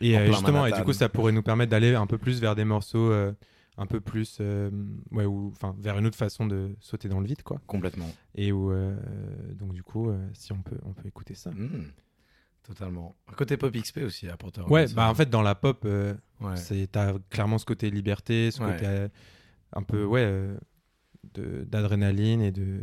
[0.00, 2.54] Et euh, justement, et du coup, ça pourrait nous permettre d'aller un peu plus vers
[2.54, 3.32] des morceaux euh,
[3.76, 4.38] un peu plus.
[4.40, 4.70] euh,
[5.10, 7.60] ouais, ou enfin, vers une autre façon de sauter dans le vide, quoi.
[7.66, 8.10] Complètement.
[8.34, 8.72] Et où,
[9.54, 11.50] donc, du coup, si on peut, on peut écouter ça.
[11.50, 11.90] Hmm.
[12.62, 13.14] Totalement.
[13.36, 14.94] Côté pop XP aussi à Porter Ouais, Robinson.
[14.96, 15.84] bah en fait, dans la pop,
[16.40, 16.56] Ouais.
[16.56, 18.72] c'est t'as clairement ce côté liberté, ce Ouais.
[18.72, 19.06] côté
[19.74, 20.48] un peu, ouais,
[21.34, 22.80] d'adrénaline et de.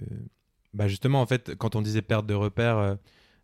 [0.74, 2.98] Bah justement, en fait, quand on disait perte de repères.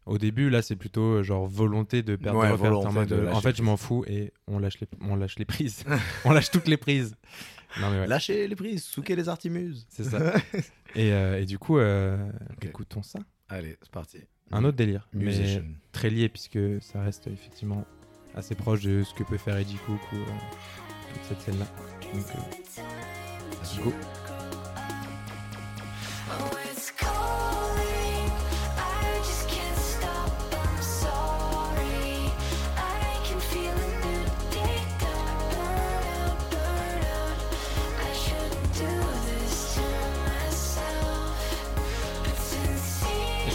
[0.08, 2.70] Au début, là, c'est plutôt euh, genre volonté de perdre Ouais, de repères.
[2.72, 4.88] volonté en mode, de euh, lâcher en fait, je m'en fous et on lâche les,
[5.02, 5.84] on lâche les prises.
[6.26, 7.16] on lâche toutes les prises.
[7.80, 8.08] Non, mais ouais.
[8.08, 9.86] Lâchez les prises, souquez les artimuses.
[9.90, 10.34] C'est ça.
[10.96, 12.18] Et, euh, et du coup, euh,
[12.62, 13.20] écoutons ça.
[13.50, 14.20] Allez, c'est parti.
[14.52, 15.62] Un autre délire, Musician.
[15.64, 17.86] mais très lié puisque ça reste effectivement
[18.34, 20.26] assez proche de ce que peut faire Eddie Cook ou euh,
[21.14, 21.66] toute cette scène-là.
[22.14, 22.82] Donc, euh,
[23.62, 23.94] let's go.
[26.30, 26.94] Oh, it's.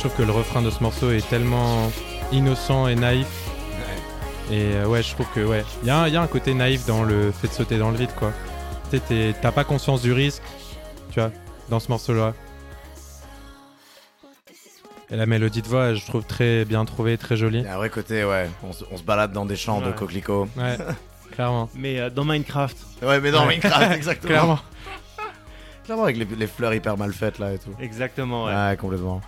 [0.09, 1.91] Trouve que le refrain de ce morceau est tellement
[2.33, 3.27] innocent et naïf.
[4.51, 6.27] Et euh, ouais, je trouve que ouais, il y, a un- il y a un
[6.27, 8.33] côté naïf dans le fait de sauter dans le vide, quoi.
[8.91, 10.43] Tu sais, t'es- t'as pas conscience du risque,
[11.12, 11.31] tu vois,
[11.71, 12.35] dans ce morceau-là.
[15.11, 17.59] Et la mélodie de voix, je trouve très bien trouvée, très jolie.
[17.61, 18.51] Il y a un vrai côté, ouais.
[18.65, 20.49] On, se- on se balade dans des champs de coquelicots.
[20.57, 20.77] Ouais,
[21.33, 21.69] clairement.
[21.75, 23.59] Mais euh, dans Minecraft, Ouais, mais dans Ouais.
[23.59, 24.29] Minecraft, exactement.
[24.29, 24.59] Clairement.
[25.85, 27.71] Clairement, avec les, les fleurs hyper mal faites là et tout.
[27.81, 28.53] exactement, ouais.
[28.55, 29.21] Ouais, complètement.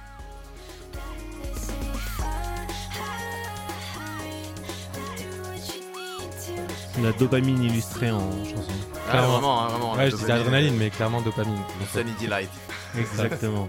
[7.02, 8.72] La dopamine illustrée en chanson.
[9.06, 9.32] Ah, Clairement.
[9.32, 9.92] vraiment, hein, vraiment.
[9.94, 11.58] Ouais, je disais adrénaline, mais clairement dopamine.
[11.92, 12.50] Sunny Delight.
[12.96, 13.66] Exactement.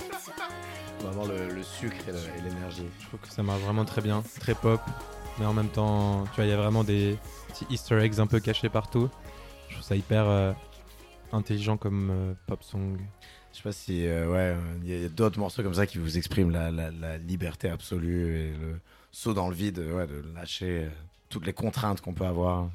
[1.01, 2.85] Vraiment le, le sucre et l'énergie.
[3.01, 4.79] Je trouve que ça marche vraiment très bien, très pop,
[5.39, 7.17] mais en même temps, tu vois, il y a vraiment des
[7.49, 9.09] petits Easter eggs un peu cachés partout.
[9.69, 10.53] Je trouve ça hyper euh,
[11.31, 12.97] intelligent comme euh, pop song.
[13.51, 15.63] Je sais pas si, euh, ouais, euh, il y a, il y a d'autres morceaux
[15.63, 18.79] comme ça qui vous expriment la, la- la liberté absolue et le
[19.11, 20.89] saut dans le vide, ouais, de lâcher euh,
[21.29, 22.69] toutes les contraintes qu'on peut avoir.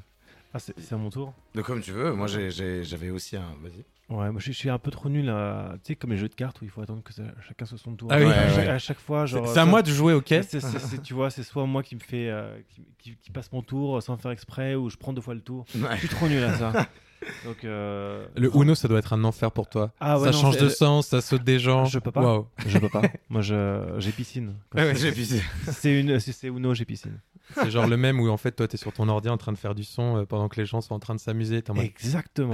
[0.53, 3.53] Ah, c'est à mon tour De comme tu veux, moi j'avais aussi un.
[3.61, 3.85] Vas-y.
[4.13, 5.75] Ouais, moi je, suis- un peu trop nul à.
[5.85, 7.77] Tu sais, comme les jeux de cartes où il faut attendre que ça- chacun soit
[7.77, 8.09] son tour.
[8.11, 8.23] Ah oui.
[8.25, 8.67] à, Ouais, chaque- ouais.
[8.67, 9.45] à chaque fois, genre.
[9.45, 12.01] C'est à ça- moi de jouer, ok c'est- tu vois, c'est soit moi qui me
[12.01, 12.29] fait.
[12.29, 15.33] euh, qui, qui- qui passe mon tour sans faire exprès ou je prends deux fois
[15.33, 15.65] le tour.
[15.75, 15.81] Ouais.
[15.93, 16.73] Je suis trop nul à ça.
[17.45, 17.63] Donc.
[17.63, 19.91] euh, Le Uno, ça doit être un enfer pour toi.
[19.99, 21.85] Ah ouais, ça non, change de sens, ça saute des gens.
[21.85, 22.21] Je peux pas.
[22.21, 22.47] Waouh.
[22.65, 23.01] Je peux pas.
[23.29, 24.55] Moi, je- j'ai piscine.
[24.73, 24.95] Ouais, ouais.
[24.95, 25.13] J'ai.
[25.71, 27.19] C'est une, c'est Uno, j'ai piscine.
[27.53, 29.57] C'est genre le même où en fait toi t'es sur ton ordi en train de
[29.57, 31.61] faire du son euh, pendant que les gens sont en train de s'amuser.
[31.75, 32.53] Exactement.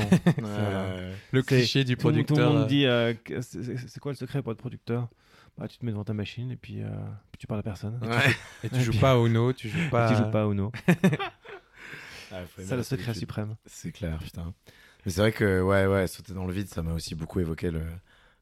[1.32, 2.50] Le cliché du tout, monde- tout producteur.
[2.54, 5.08] le monde euh, dit euh, c'est quoi le secret pour être producteur?
[5.58, 6.88] Bah, Tu te mets devant ta machine et puis, euh,
[7.32, 8.00] puis tu parles à personne.
[8.04, 8.36] Ouais.
[8.64, 10.10] Et tu joues pas au Uno, tu joues pas.
[10.10, 10.72] Tu joues pas à Uno.
[12.32, 13.56] Ah, la le secret suprême.
[13.66, 14.54] C'est clair, putain.
[15.06, 17.72] Mais c'est vrai que, ouais, ouais, sauter dans le vide, ça m'a aussi beaucoup évoqué
[17.72, 17.82] le,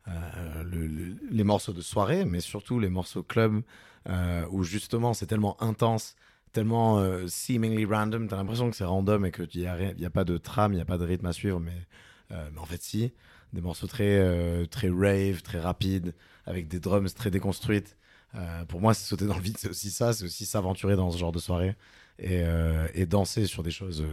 [0.08, 3.62] euh, le- le- les morceaux de soirée, mais surtout les morceaux club,
[4.10, 6.16] euh, où justement c'est tellement intense,
[6.54, 10.10] tellement euh, seemingly random, t'as l'impression que c'est random et qu'il n'y a, y a
[10.10, 11.88] pas de trame, il n'y a pas de rythme à suivre, mais,
[12.30, 13.14] mais en fait, si.
[13.54, 16.14] Des morceaux très, très rave, très rapides,
[16.46, 17.96] avec des drums très déconstruites.
[18.36, 21.12] Euh, pour moi, c'est sauter dans le vide, c'est aussi ça, c'est aussi s'aventurer dans
[21.12, 21.76] ce genre de soirée
[22.20, 24.06] et, euh, et danser sur des choses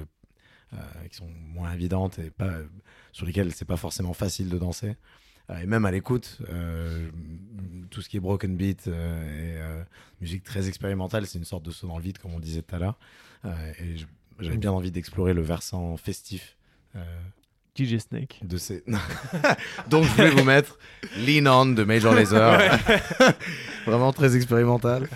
[0.73, 0.77] euh,
[1.11, 2.53] qui sont moins évidentes et pas,
[3.13, 4.97] sur lesquelles c'est pas forcément facile de danser.
[5.61, 6.39] Et même à l'écoute,
[7.91, 9.59] tout ce qui est broken beat et
[10.21, 12.75] musique très expérimentale, c'est une sorte de saut dans le vide, comme on disait tout
[12.77, 12.99] à l'heure.
[13.45, 13.97] Et
[14.39, 16.57] j'avais bien envie d'explorer le versant festif.
[17.81, 18.41] Euh, DJ Snake.
[18.43, 18.85] de ces...
[19.91, 20.79] Donc je voulais vous mettre
[21.27, 22.61] Lean On de Major Lazer.
[23.87, 25.09] Vraiment très expérimental.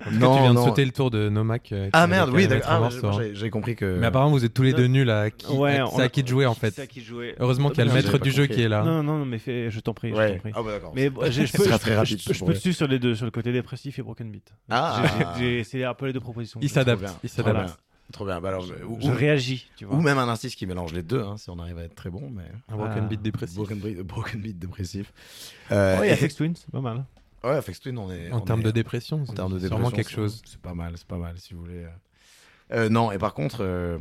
[0.00, 1.72] Cas, tu viens de sauter le tour de Nomac.
[1.72, 2.68] euh, Ah merde, oui, d'accord.
[2.70, 3.20] Ah, hein.
[3.32, 3.96] j'ai compris que...
[3.98, 6.08] Mais apparemment, vous êtes tous les deux nuls à qui, Ouais, à- on c'est à
[6.08, 6.72] qui de jouer en fait.
[6.72, 7.34] C'est à qui de jouer.
[7.38, 8.82] Heureusement qu'il y a le maître du jeu qui est là.
[8.82, 10.10] Non, non, non, mais fais, je t'en prie.
[10.10, 10.34] Je Ouais.
[10.34, 10.52] t'en prie.
[10.54, 10.92] Ah bah d'accord.
[10.94, 12.98] Mais j'ai- je peux, je- très je- rapide, Je, je je peux suivre sur les
[12.98, 14.52] deux, sur le côté dépressif et broken beat.
[14.68, 15.02] Ah.
[15.40, 16.60] Essayé un peu les deux propositions.
[16.62, 17.00] Il Je- s'adapte.
[17.02, 17.14] bien.
[17.22, 17.78] Il s'adapte.
[18.12, 18.40] Trop bien.
[18.40, 19.96] Bah alors, je- ou, Je réagis, tu vois.
[19.96, 22.10] ou même un artiste qui mélange les deux, hein, si on arrive à être très
[22.10, 22.30] bon.
[22.30, 22.44] Mais...
[22.68, 23.08] Un broken Ah.
[23.08, 23.56] beat dépressif.
[23.56, 25.12] Broken, beat, broken beat dépressif.
[25.72, 27.04] Euh, Ouais, il y a et- Sex Twin, c'est pas mal.
[27.42, 28.30] ouais, Afex Twin, on est.
[28.30, 30.42] En termes de dépression, En termes de c'est sûrement quelque chose.
[30.44, 31.84] C'est pas mal, c'est pas mal, si vous voulez.
[31.84, 31.88] euh.
[32.72, 33.98] Euh, non, et par contre, euh,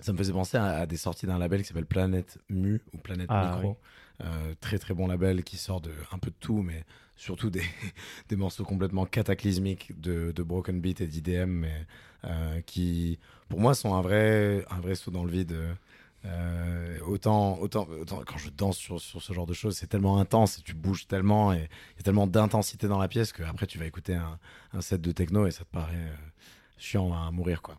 [0.00, 2.98] ça me faisait penser à, à des sorties d'un label qui s'appelle Planète Mu ou
[2.98, 3.78] Planète Ah, Micro.
[4.24, 6.84] Euh, très très bon label qui sort de un peu de tout, mais
[7.18, 7.62] surtout des,
[8.30, 11.86] des morceaux complètement cataclysmiques de, de broken beat et d'IDM, mais
[12.24, 15.54] euh, qui pour moi sont un vrai, un vrai saut dans le vide.
[16.24, 17.86] Euh, autant, autant,
[18.26, 21.06] quand je danse sur, sur ce genre de choses, c'est tellement intense et tu bouges
[21.06, 24.14] tellement et il y a tellement d'intensité dans la pièce que après tu vas écouter
[24.16, 24.38] un,
[24.72, 26.16] un set de techno et ça te paraît euh,
[26.76, 27.78] chiant à mourir quoi.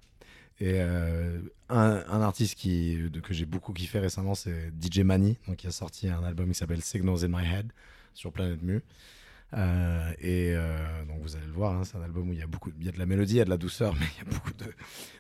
[0.62, 5.68] Et un, un artiste qui, que j'ai beaucoup kiffé récemment, c'est DJ Mani, donc qui
[5.68, 7.72] a sorti un album qui s'appelle Signals in My Head
[8.14, 8.84] sur Planète Mu.
[9.54, 12.44] Euh, et euh, donc vous allez le voir, hein, c'est un album où il y
[12.44, 14.06] a beaucoup, il y a de la mélodie, il y a de la douceur, mais
[14.16, 14.74] il y a beaucoup de,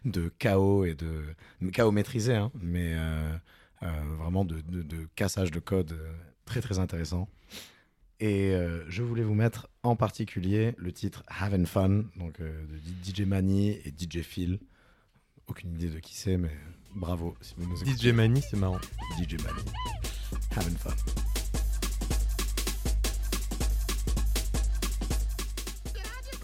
[0.06, 1.24] de chaos et de
[1.72, 3.38] chaos maîtrisé, hein, mais euh,
[4.20, 4.62] vraiment de,
[5.16, 5.98] cassage de code
[6.46, 7.28] très très intéressant.
[8.22, 8.54] Et
[8.90, 13.94] je voulais vous mettre en particulier le titre Having Fun, donc de DJ Mani et
[13.98, 14.60] DJ Phil.
[15.48, 16.52] Aucune idée de qui c'est, mais
[16.94, 18.10] bravo si vous nous écoutez.
[18.10, 18.82] DJ Mani, c'est marrant.
[19.18, 19.64] DJ Mani.
[20.54, 21.29] Having Fun.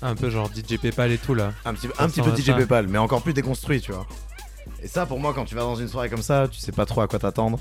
[0.08, 1.53] Un peu genre DJ Paypal et tout là.
[1.66, 2.53] Un petit, un petit peu DJ ça.
[2.53, 4.06] Paypal, mais encore plus déconstruit, tu vois.
[4.82, 6.86] Et ça, pour moi, quand tu vas dans une soirée comme ça, tu sais pas
[6.86, 7.60] trop à quoi t'attendre.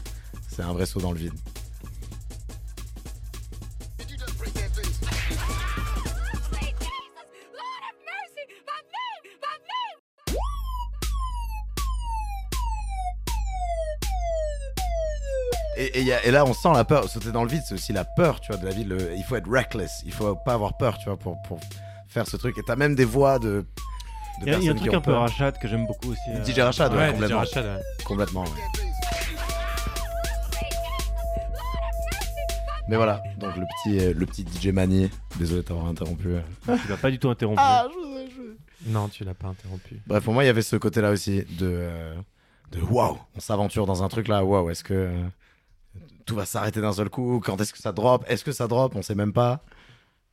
[0.49, 1.33] C'est un vrai saut dans le vide.
[15.77, 17.09] Et, et y a- et là, on sent la peur.
[17.09, 18.85] Sauter dans le vide, c'est aussi la peur, tu vois, de la vie.
[18.85, 20.03] Le- il faut être reckless.
[20.07, 21.59] Il faut pas avoir peur, tu vois, pour, pour
[22.15, 22.57] faire ce truc.
[22.59, 23.47] Et t'as même des voix de.
[23.47, 23.67] de
[24.43, 25.21] Il y a, il y a un truc un peu peur.
[25.21, 26.21] rachat que j'aime beaucoup aussi.
[26.31, 27.39] euh, DJ Rachad, ouais, Ouais, DJ complètement.
[27.39, 27.83] Rachad, ouais.
[28.05, 28.51] Complètement, ouais.
[32.87, 36.29] Mais voilà, donc le petit, euh, le petit DJ Mani, désolé de t'avoir interrompu.
[36.29, 36.41] euh.
[36.83, 37.59] Tu l'as pas du tout interrompu.
[37.63, 37.87] Ah,
[38.87, 40.01] Non, tu l'as pas interrompu.
[40.07, 42.15] Bref, pour moi, il y avait ce côté-là aussi de, euh,
[42.73, 45.23] de waouh, on s'aventure dans un truc là, waouh, est-ce que euh,
[46.27, 47.41] tout va s'arrêter d'un seul coup?
[47.43, 48.23] Quand est-ce que ça drop?
[48.29, 48.95] Est-ce que ça drop?
[48.97, 49.63] On sait même pas.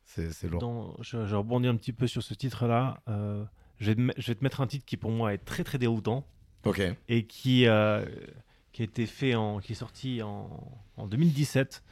[0.04, 0.60] C'est lourd.
[0.60, 3.00] Dans- je, je rebondis un petit peu sur ce titre-là.
[3.08, 3.44] euh,
[3.78, 5.64] je, vais te me- je vais te mettre un titre qui pour moi est très
[5.64, 6.26] très déroutant
[6.64, 6.82] Ok.
[7.08, 8.04] et qui, euh,
[8.72, 10.50] qui a été fait en, qui est sorti en,
[10.96, 11.82] en 2017.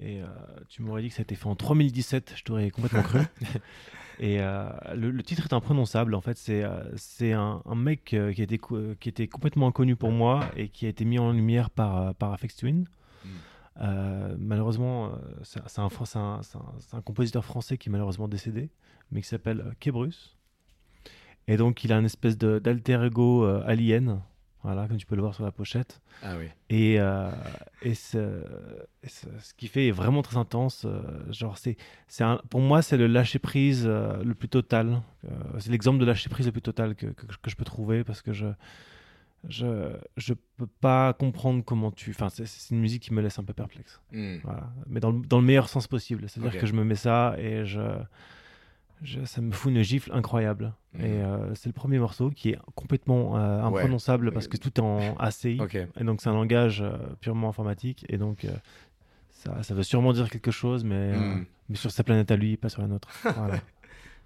[0.00, 0.26] Et euh,
[0.68, 3.20] tu m'aurais dit que ça a été fait en 3017, je t'aurais complètement cru.
[4.20, 6.14] Et euh, le, le titre est imprononçable.
[6.14, 6.64] En fait, c'est
[6.96, 8.60] c'est un, un mec qui, était,
[9.00, 12.32] qui était complètement inconnu pour moi et qui a été mis en lumière par, par
[12.32, 12.84] Afex Twin.
[13.24, 13.28] Mm.
[13.80, 18.70] Euh, malheureusement, euh, c'est un, compositeur français qui est malheureusement décédé,
[19.10, 20.36] mais qui s'appelle euh, Kébrus.
[21.48, 24.22] Et donc, il a une espèce d'alter ego euh, alien,
[24.64, 26.00] voilà, comme tu peux le voir sur la pochette.
[26.22, 26.46] Ah oui.
[26.70, 27.30] Et, euh,
[27.82, 28.42] et, ce,
[29.02, 30.86] et ce, ce qu'il fait est vraiment très intense.
[30.86, 31.76] euh, genre, c'est,
[32.48, 35.02] pour moi, c'est le lâcher prise euh, le plus total.
[35.26, 38.04] Euh, c'est l'exemple de lâcher prise le plus total que, que, que je peux trouver
[38.04, 38.46] parce que je
[39.48, 42.10] je je peux pas comprendre comment tu.
[42.10, 44.00] Enfin, c'est, c'est une musique qui me laisse un peu perplexe.
[44.12, 44.36] Hmm.
[44.44, 44.70] Voilà.
[44.86, 46.28] Mais dans le, dans le meilleur sens possible.
[46.28, 46.60] C'est-à-dire Ok.
[46.60, 47.80] que je me mets ça et je,
[49.02, 50.72] je- ça me fout une gifle incroyable.
[50.94, 51.00] Mhm.
[51.04, 54.80] Et euh, c'est le premier morceau qui est complètement euh, imprononçable parce que tout est
[54.80, 55.58] en ACI.
[56.00, 58.04] Et donc c'est un langage euh, purement informatique.
[58.08, 58.50] Et donc euh,
[59.30, 61.46] ça, ça veut sûrement dire quelque chose, mais, euh, Mm.
[61.68, 63.08] mais sur sa planète à lui, pas sur la nôtre.
[63.36, 63.60] Voilà.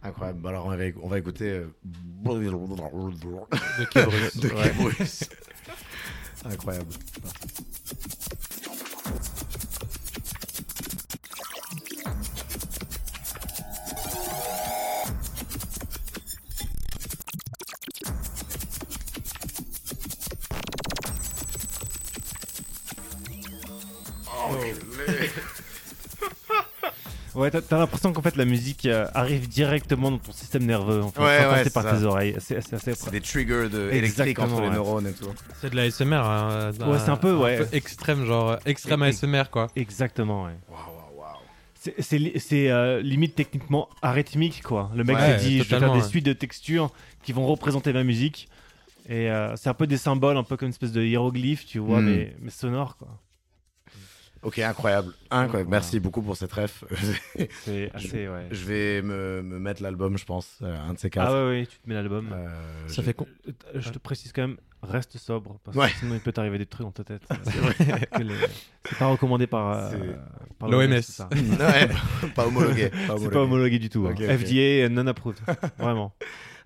[0.02, 0.46] Incroyable.
[0.48, 1.50] Alors on va, on va écouter.
[1.50, 1.66] euh,
[3.78, 4.36] De Kébrus.
[4.36, 4.62] de Ouais.
[4.70, 5.24] Kébrus.
[6.44, 6.92] Incroyable.
[27.38, 31.02] Ouais, t'as, t'as l'impression qu'en fait la musique euh, arrive directement dans ton système nerveux,
[31.02, 31.96] en fait, Ouais, sans ouais, passer c'est par ça.
[31.96, 32.34] tes oreilles.
[32.40, 34.74] C'est, c'est assez- C'est des triggers de électriques entre les ouais.
[34.74, 35.26] neurones et tout.
[35.60, 36.16] C'est de la SMR.
[36.16, 37.60] hein, Ouais, c'est un peu, ouais.
[37.72, 39.68] extrême, genre euh, extrême Et- et- ASMR, quoi.
[39.76, 40.52] Exactement, ouais.
[40.68, 41.36] Waouh, waouh, waouh.
[41.80, 44.90] C'est, c'est, li- c'est, euh, limite techniquement arythmique, quoi.
[44.96, 46.08] Le mec Ouais, s'est dit, je vais faire totalement, des ouais.
[46.08, 46.90] suites de textures
[47.22, 48.48] qui vont représenter ma musique.
[49.08, 51.78] Et euh, c'est un peu des symboles, un peu comme une espèce de hiéroglyphe, tu
[51.78, 52.04] vois, Mm.
[52.06, 53.08] mais, mais sonore, quoi.
[54.42, 55.12] Ok, incroyable.
[55.30, 55.70] Incroyable.
[55.70, 56.84] Merci beaucoup pour cette ref.
[57.64, 58.46] C'est assez, ouais.
[58.50, 61.28] je vais me, me mettre l'album, je pense, euh, un de ces quatre.
[61.30, 62.30] Ah ouais, ouais, tu te mets l'album.
[62.32, 62.48] Euh,
[62.86, 63.26] Ça je- fait con.
[63.48, 65.90] Euh, Je te précise quand même, reste sobre, parce Ouais.
[65.90, 67.22] que sinon il peut t'arriver des trucs dans ta tête.
[67.42, 68.34] C'est les-
[68.98, 70.14] pas recommandé par, euh,
[70.58, 70.92] par L'OMS.
[70.92, 71.88] ouais,
[72.34, 72.90] pas homologué.
[72.92, 74.06] C'est pas homologué du tout.
[74.06, 74.12] hein.
[74.12, 74.38] Ok, ok.
[74.38, 75.38] FDA non approved.
[75.78, 76.14] Vraiment.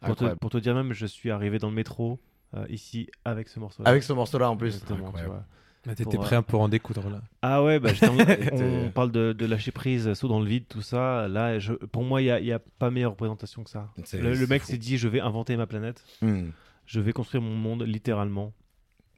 [0.01, 0.39] Pour te, Incroyable.
[0.41, 2.21] pour te dire même, je suis arrivé dans le métro
[2.55, 3.83] euh, ici avec ce morceau.
[3.87, 4.75] Avec ce morceau-là en plus.
[4.75, 5.45] Exactement, tu vois.
[5.87, 7.23] Mais T'étais prêt pour en découdre, là.
[7.43, 7.91] Ah ouais, bah,
[8.53, 11.27] on parle de, de lâcher prise, saut dans le vide, tout ça.
[11.29, 13.93] Là, je, pour moi, il n'y a, il y a pas meilleure représentation que ça.
[14.13, 16.51] Le, mec s'est dit, je vais inventer ma planète, Hmm.
[16.87, 18.53] je vais construire mon monde littéralement.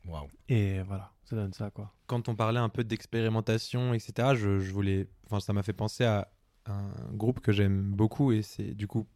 [0.07, 0.29] Waouh.
[0.49, 1.93] Et voilà, ça donne ça, quoi.
[2.07, 6.05] quand on parlait un peu d'expérimentation, etc., je, je voulais, enfin, ça m'a fait penser
[6.05, 6.29] à
[6.67, 9.07] un groupe que j'aime beaucoup et c'est du coup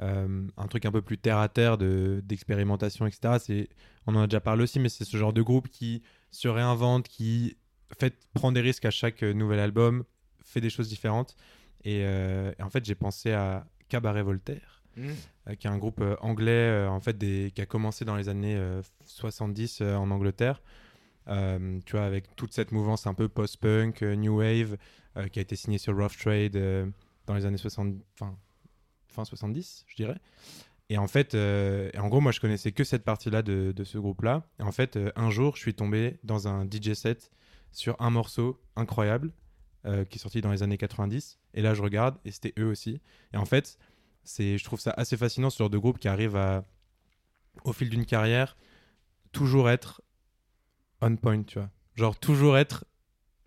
[0.00, 3.36] euh, un truc un peu plus terre à terre de d'expérimentation, etc.
[3.38, 3.68] C'est,
[4.06, 7.08] on en a déjà parlé aussi, mais c'est ce genre de groupe qui se réinvente,
[7.08, 7.56] qui
[7.98, 10.04] fait prend des risques à chaque euh, nouvel album,
[10.42, 11.36] fait des choses différentes.
[11.84, 16.02] Et, euh, et en fait, j'ai pensé à Cabaret Voltaire euh, qui est un groupe
[16.20, 20.62] anglais en fait des, qui a commencé dans les années euh, 70 euh, en Angleterre.
[21.26, 24.76] Tu vois, avec toute cette mouvance un peu post-punk, new wave,
[25.30, 26.58] qui a été signé sur Rough Trade
[27.26, 28.36] dans les années 60, fin,
[29.10, 30.18] fin 70, je dirais.
[30.88, 33.96] Et en fait, euh, en gros, moi, je connaissais que cette partie-là de, de ce
[33.96, 34.42] groupe-là.
[34.58, 37.30] Et en fait, euh, un jour, je suis tombé dans un DJ set
[37.70, 39.32] sur un morceau incroyable
[39.86, 41.38] euh, qui est sorti dans les années 90.
[41.54, 43.00] Et là, je regarde et c'était eux aussi.
[43.32, 43.78] Et en fait,
[44.24, 46.64] c'est, je trouve ça assez fascinant ce genre de groupe qui arrive à,
[47.64, 48.56] au fil d'une carrière,
[49.32, 50.02] toujours être
[51.00, 51.70] on point, tu vois.
[51.94, 52.84] Genre toujours être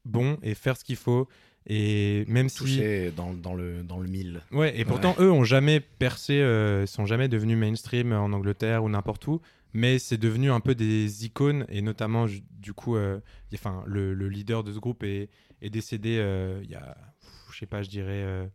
[0.05, 1.28] bon et faire ce qu'il faut.
[1.68, 2.57] Et même si.
[2.57, 4.41] Touché dans, dans, le, dans le mille.
[4.51, 8.89] Ouais, et pourtant, eux ont jamais percé, euh, sont jamais devenus mainstream en Angleterre ou
[8.89, 9.39] n'importe où,
[9.74, 12.26] mais c'est devenu un peu des icônes, et notamment,
[12.59, 13.20] du coup, euh,
[13.51, 15.30] y- enfin, le, le leader de ce groupe est,
[15.61, 16.97] est décédé euh, il y a,
[17.51, 18.45] je sais pas, je dirais, euh,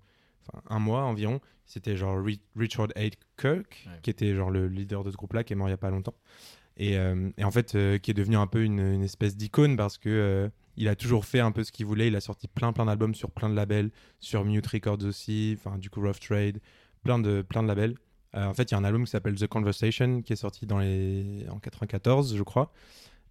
[0.68, 1.40] un mois environ.
[1.64, 3.12] C'était genre Ri- Richard H.
[3.38, 3.92] Kirk, Ouais.
[4.02, 5.90] qui était genre le leader de ce groupe-là, qui est mort il y a pas
[5.90, 6.14] longtemps.
[6.80, 6.92] Et,
[7.36, 10.48] et en fait, qui est devenu un peu une, une espèce d'icône parce que
[10.79, 12.07] il a toujours fait un peu ce qu'il voulait.
[12.07, 15.76] Il a sorti plein, plein d'albums sur plein de labels, sur Mute Records aussi, enfin,
[15.76, 16.61] du coup, Rough Trade,
[17.03, 17.97] plein de, plein de labels.
[18.37, 20.66] Euh, en fait, il y a un album qui s'appelle The Conversation qui est sorti
[20.66, 21.47] dans les...
[21.51, 22.72] en 94, je crois.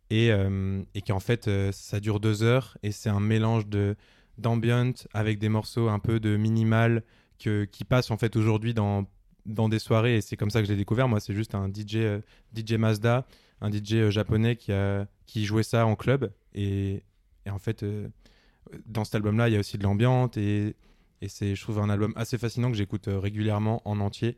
[0.10, 3.68] Et, euh, et qui en fait, euh, ça dure deux heures et c'est un mélange
[3.68, 3.96] de
[4.38, 7.04] d'ambient avec des morceaux un peu de minimal
[7.40, 9.06] que, qui passent en fait aujourd'hui dans,
[9.48, 11.08] dans des soirées et c'est comme ça que je l'ai découvert.
[11.08, 12.22] Moi, c'est juste un DJ, euh,
[12.56, 13.26] DJ Mazda,
[13.62, 14.72] un DJ japonais qui,
[15.26, 17.04] qui jouait ça en club et,
[17.48, 18.10] et en fait, euh,
[18.86, 20.76] dans cet album-là, il y a aussi de l'ambiance et,
[21.28, 24.38] c'est, je trouve, un album assez fascinant que j'écoute euh, régulièrement en entier.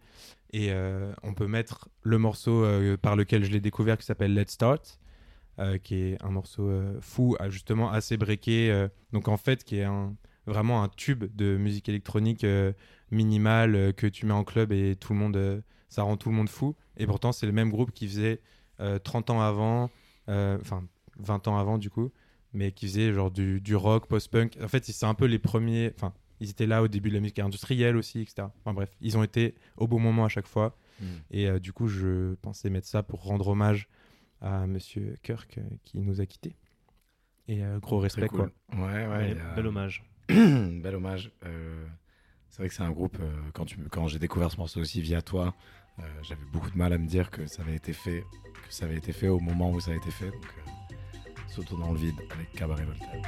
[0.54, 2.66] Et euh, on peut mettre le morceau
[3.02, 5.00] par lequel je l'ai découvert qui s'appelle Let's Start,
[5.84, 8.88] qui est un morceau fou, ah, justement assez breaké.
[9.12, 9.88] donc en fait, qui est
[10.48, 12.72] vraiment un tube de musique électronique euh,
[13.12, 16.50] minimale que tu mets en club et tout le monde, ça rend tout le monde
[16.50, 16.76] fou.
[16.98, 18.42] Et pourtant, c'est le même groupe qui faisait
[18.80, 19.92] euh, 30 ans avant,
[20.28, 20.84] enfin
[21.20, 22.12] 20 ans avant du coup,
[22.54, 24.58] mais qui faisait genre du, du rock, post-punk.
[24.62, 25.92] En fait, c'est un peu les premiers.
[25.96, 28.48] Enfin, ils étaient là au début de la musique industrielle aussi, etc.
[28.60, 30.78] Enfin bref, ils ont été au bon moment à chaque fois.
[31.00, 31.06] Mm.
[31.32, 33.88] Et euh, du coup, je pensais mettre ça pour rendre hommage
[34.42, 36.56] à Monsieur Kirk euh, qui nous a quittés.
[37.48, 38.52] Et euh, gros respect, cool.
[38.70, 38.86] quoi.
[38.86, 39.38] Ouais, ouais.
[39.56, 40.04] Bel hommage.
[40.30, 41.32] Bel hommage.
[41.46, 41.86] Euh,
[42.50, 45.02] c'est vrai que c'est un groupe, euh, quand, tu, quand j'ai découvert ce morceau aussi
[45.02, 45.56] via toi,
[46.00, 48.24] euh, j'avais beaucoup de mal à me dire que ça avait été fait,
[48.68, 50.30] que ça avait été fait au moment où ça a été fait.
[50.30, 50.46] Donc,
[51.50, 53.22] Sautons dans le vide avec Cabaret Voltaire.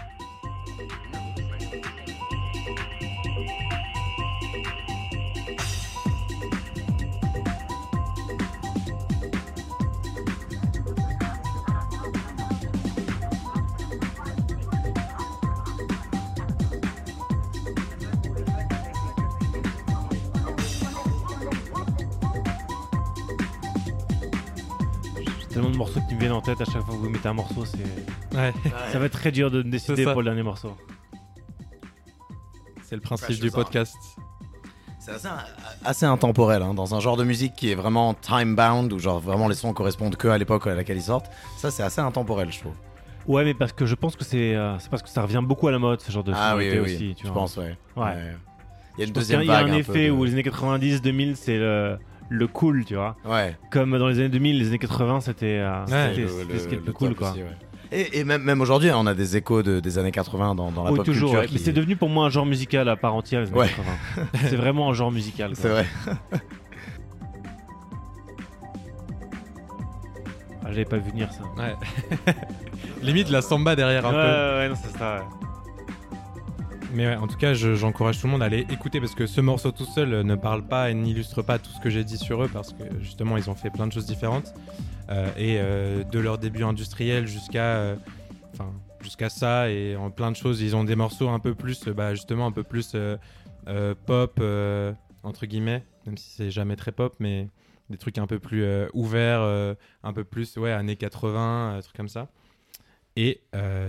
[25.52, 27.34] Tellement de morceaux qui me viennent en tête à chaque fois que vous mettez un
[27.34, 27.66] morceau.
[27.66, 28.38] C'est...
[28.38, 28.54] Ouais,
[28.92, 30.76] Ça va être très dur de décider pour le dernier morceau.
[32.84, 33.96] c'est le principe Precious du podcast.
[35.00, 35.28] C'est assez,
[35.84, 39.48] assez intemporel, hein, dans un genre de musique qui est vraiment time-bound, où genre vraiment
[39.48, 41.32] les sons correspondent que à l'époque à laquelle ils sortent.
[41.58, 42.74] Ça, c'est assez intemporel, je trouve.
[43.28, 45.68] Ouais, mais parce que je pense que c'est, euh, c'est parce que ça revient beaucoup
[45.68, 46.80] à la mode, ce genre de ah oui, oui, oui.
[46.96, 47.16] aussi.
[47.16, 47.42] Tu je vois.
[47.42, 47.76] pense, ouais.
[47.96, 48.36] Ouais.
[48.98, 49.72] Il y a une Je deuxième Il y a vague.
[49.72, 51.98] un effet de- où les années 90, 2000, c'est le,
[52.34, 53.18] le cool, tu vois.
[53.26, 53.58] Ouais.
[53.72, 56.16] Comme dans les années 2000, les années 80, c'était, euh, Ouais,
[56.58, 57.32] ce qui est le cool, quoi.
[57.32, 57.50] aussi, ouais.
[57.92, 60.86] Et, et même, même aujourd'hui, on a des échos de- des années 80 dans, dans
[60.86, 61.32] la Oui, pop toujours.
[61.32, 61.42] culture.
[61.42, 61.48] ouais.
[61.48, 63.68] qui- Mais c'est devenu pour moi un genre musical à part entière, les années Ouais.
[63.68, 64.28] 80.
[64.50, 65.52] c'est vraiment un genre musical.
[65.56, 65.86] C'est vrai.
[70.64, 71.42] Ah, J'avais pas vu venir ça.
[71.62, 71.76] Ouais.
[73.02, 74.22] Limite la samba derrière un ouais, peu.
[74.22, 75.16] ouais, ouais, non, c'est ça.
[75.18, 75.24] ouais.
[76.94, 79.26] Mais ouais, en tout cas, je- j'encourage tout le monde à aller écouter parce que
[79.26, 82.04] ce morceau tout seul euh, ne parle pas et n'illustre pas tout ce que j'ai
[82.04, 84.54] dit sur eux parce que justement, ils ont fait plein de choses différentes.
[85.10, 87.96] Euh, et euh, de leur début industriel jusqu'à
[89.02, 92.14] jusqu'à ça et en plein de choses, ils ont des morceaux un peu plus, bah,
[92.14, 92.96] justement, un peu plus
[94.06, 94.42] pop,
[95.24, 97.48] entre guillemets, même si c'est jamais très pop, mais
[97.90, 98.64] des trucs un peu plus
[98.94, 99.42] ouverts,
[100.04, 102.28] un peu plus, ouais, années 80, euh, trucs comme ça.
[103.16, 103.42] Et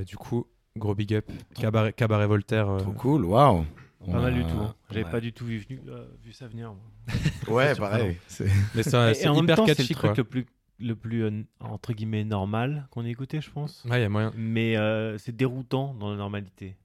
[0.07, 0.46] du coup,
[0.76, 2.68] gros big up, Cabaret, Cabaret Voltaire.
[2.68, 3.64] euh, Trop cool, waouh.
[4.00, 4.58] On Pas mal du tout.
[4.58, 4.74] hein.
[4.90, 6.72] J'avais pas du tout vu, venu- euh, vu ça venir.
[6.72, 6.82] moi.
[7.48, 8.16] Ouais, pareil.
[8.26, 10.24] C'est- Mais ça, Et- c'est et en même hyper temps, c'est catchy, le truc le
[10.24, 10.46] plus,
[10.80, 13.84] le plus euh, entre guillemets normal qu'on ait écouté, je pense.
[13.84, 14.32] Ouais, il y a moyen.
[14.36, 16.76] Mais euh, c'est déroutant dans la normalité,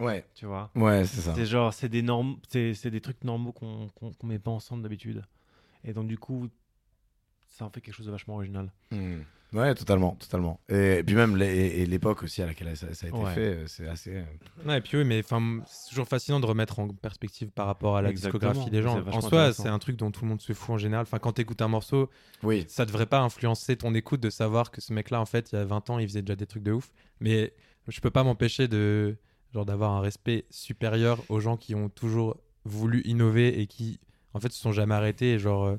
[0.00, 0.70] Ouais, tu vois?
[0.74, 1.34] ouais, c'est ça.
[1.34, 4.50] C'est genre, c'est des normes, c'est c'est des trucs normaux qu'on qu'on qu'on met pas
[4.50, 5.22] ensemble d'habitude.
[5.84, 6.48] Et donc du coup,
[7.48, 8.72] ça en fait quelque chose de vachement original.
[8.90, 9.20] Hmm.
[9.52, 10.60] Ouais, totalement, totalement.
[10.68, 13.32] Et, puis même l'époque aussi à laquelle ça, ça a été Ouais.
[13.32, 14.16] fait, euh, c'est assez.
[14.16, 14.24] euh,
[14.66, 17.96] Ouais, et puis oui, mais enfin, c'est toujours fascinant de remettre en perspective par rapport
[17.96, 19.02] à la Exactement, discographie des gens.
[19.06, 21.02] En soi, c'est un truc dont tout le monde se fout en général.
[21.02, 22.10] Enfin, quand t'écoutes un morceau,
[22.42, 25.56] Oui, ça devrait pas influencer ton écoute de savoir que ce mec-là, en fait, il
[25.56, 26.90] y a 20 ans, il faisait déjà des trucs de ouf.
[27.20, 27.54] Mais
[27.88, 29.16] je peux pas m'empêcher de
[29.54, 34.00] genre d'avoir un respect supérieur aux gens qui ont toujours voulu innover et qui,
[34.34, 35.34] en fait, se sont jamais arrêtés.
[35.34, 35.76] et Genre, euh,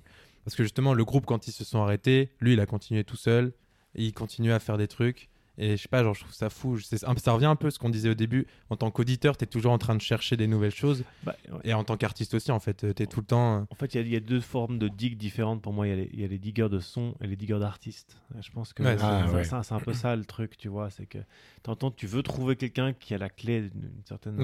[0.47, 3.17] parce que justement, le groupe, quand ils se sont arrêtés, lui, il a continué tout
[3.17, 3.51] seul.
[3.95, 5.27] Et il continue à faire des trucs.
[5.57, 6.79] Et je sais pas, genre, je trouve ça fou.
[6.79, 8.47] C'est- Ça revient un peu à ce qu'on disait au début.
[8.69, 11.03] En tant qu'auditeur, t'es toujours en train de chercher des nouvelles choses.
[11.23, 11.59] Bah, ouais.
[11.65, 13.57] Et en tant qu'artiste aussi, en fait, t'es tout le temps.
[13.57, 15.73] euh, En fait, il y a- il y, a deux formes de digues différentes pour
[15.73, 15.85] moi.
[15.85, 18.17] Il y, a les- il y a les diggers de son et les diggers d'artistes.
[18.37, 19.43] Et Je pense que Ouais, c'est Ah, ouais.
[19.71, 20.89] un peu ça le truc, tu vois.
[20.91, 21.17] C'est que
[21.63, 24.35] t'entends, tu veux trouver quelqu'un qui a la clé d'une certaine.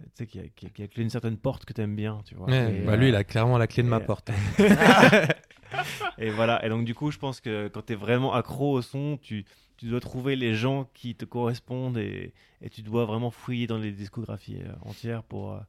[0.00, 1.72] Euh, tu sais, qui a, qui a- qui a la clé d'une certaine porte que
[1.72, 2.46] t'aimes bien, tu vois.
[2.48, 4.30] Ouais, bah, euh, lui, il a clairement la clé de ma porte.
[6.18, 6.64] Et voilà.
[6.64, 9.44] Et donc, du coup, je pense que quand t'es vraiment accro au son, tu,
[9.76, 12.32] tu dois trouver les gens qui te correspondent et,
[12.62, 15.60] et tu dois vraiment fouiller dans les discographies euh, entières pour, euh,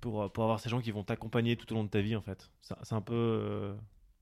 [0.00, 2.14] pour, euh, pour avoir ces gens qui vont t'accompagner tout au long de ta vie,
[2.16, 2.50] en fait.
[2.60, 3.74] C'est un peu.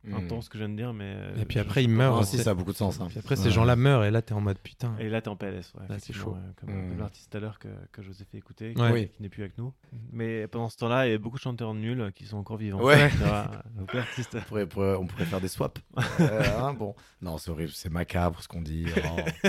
[0.05, 0.15] Euh, Hmm.
[0.17, 1.17] intense que je viens de dire, mais.
[1.41, 2.11] Et puis après, je il sais pas meurt.
[2.11, 3.01] Non, comment si, c'est- ça a beaucoup de sens.
[3.01, 3.07] hein.
[3.09, 4.95] Puis après, ces gens-là meurent et là, t'es en mode putain.
[4.99, 6.37] Et là, t'es en PLS, ouais, c'est effectivement, chaud.
[6.57, 6.99] comme, Mm.
[6.99, 8.87] l'artiste tout à l'heure que, que je vous ai fait écouter, Ouais.
[8.89, 9.09] qui, Oui.
[9.11, 9.73] qui n'est plus avec nous.
[10.13, 12.83] Mais pendant ce temps-là, il y a beaucoup de chanteurs nuls qui sont encore vivants.
[12.83, 13.11] Ouais.
[13.77, 14.37] Donc l'artiste.
[14.37, 15.81] On pourrait, pourrait- on pourrait faire des swaps.
[16.21, 16.95] Euh, hein, bon.
[17.21, 18.87] Non, c'est horrible, c'est macabre ce qu'on dit.
[18.97, 19.49] Oh,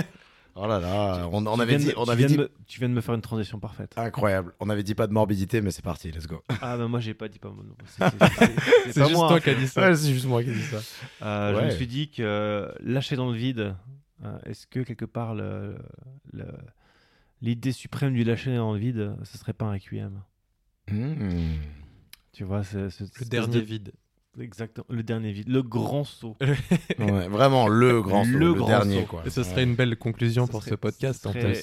[0.56, 2.26] Oh là là, on, on Tu avait viens de dit, me- on tu avait viens
[2.28, 3.92] dit de me- tu viens de me faire une transition parfaite.
[3.96, 4.54] incroyable.
[4.60, 6.42] On avait dit pas de morbidité, mais c'est parti, let's go.
[6.60, 7.74] Ah, bah moi, j'ai pas dit pas mon nom.
[8.86, 9.28] C'est- juste moi.
[9.28, 9.80] toi qui as dit ça.
[9.88, 10.80] Ouais, c'est juste moi qui ai dit ça.
[11.22, 13.74] Euh, Je me suis dit que euh, lâcher dans le vide,
[14.24, 15.76] euh, est-ce que quelque part le-
[16.32, 16.46] le-
[17.42, 20.22] l'idée suprême du lâcher dans le vide, ce serait pas un requiem?
[20.90, 21.54] Hmm.
[22.32, 23.92] Tu vois, c'est Le dernier vide.
[24.40, 26.36] Exactement, le dernier vide, le grand saut.
[26.98, 29.06] Ouais, vraiment le grand saut, Le le, grand dernier saut.
[29.06, 29.22] quoi.
[29.26, 29.46] Et ce Ouais.
[29.46, 31.22] serait une belle conclusion Ce pour serait- ce podcast.
[31.22, 31.54] ce en serait-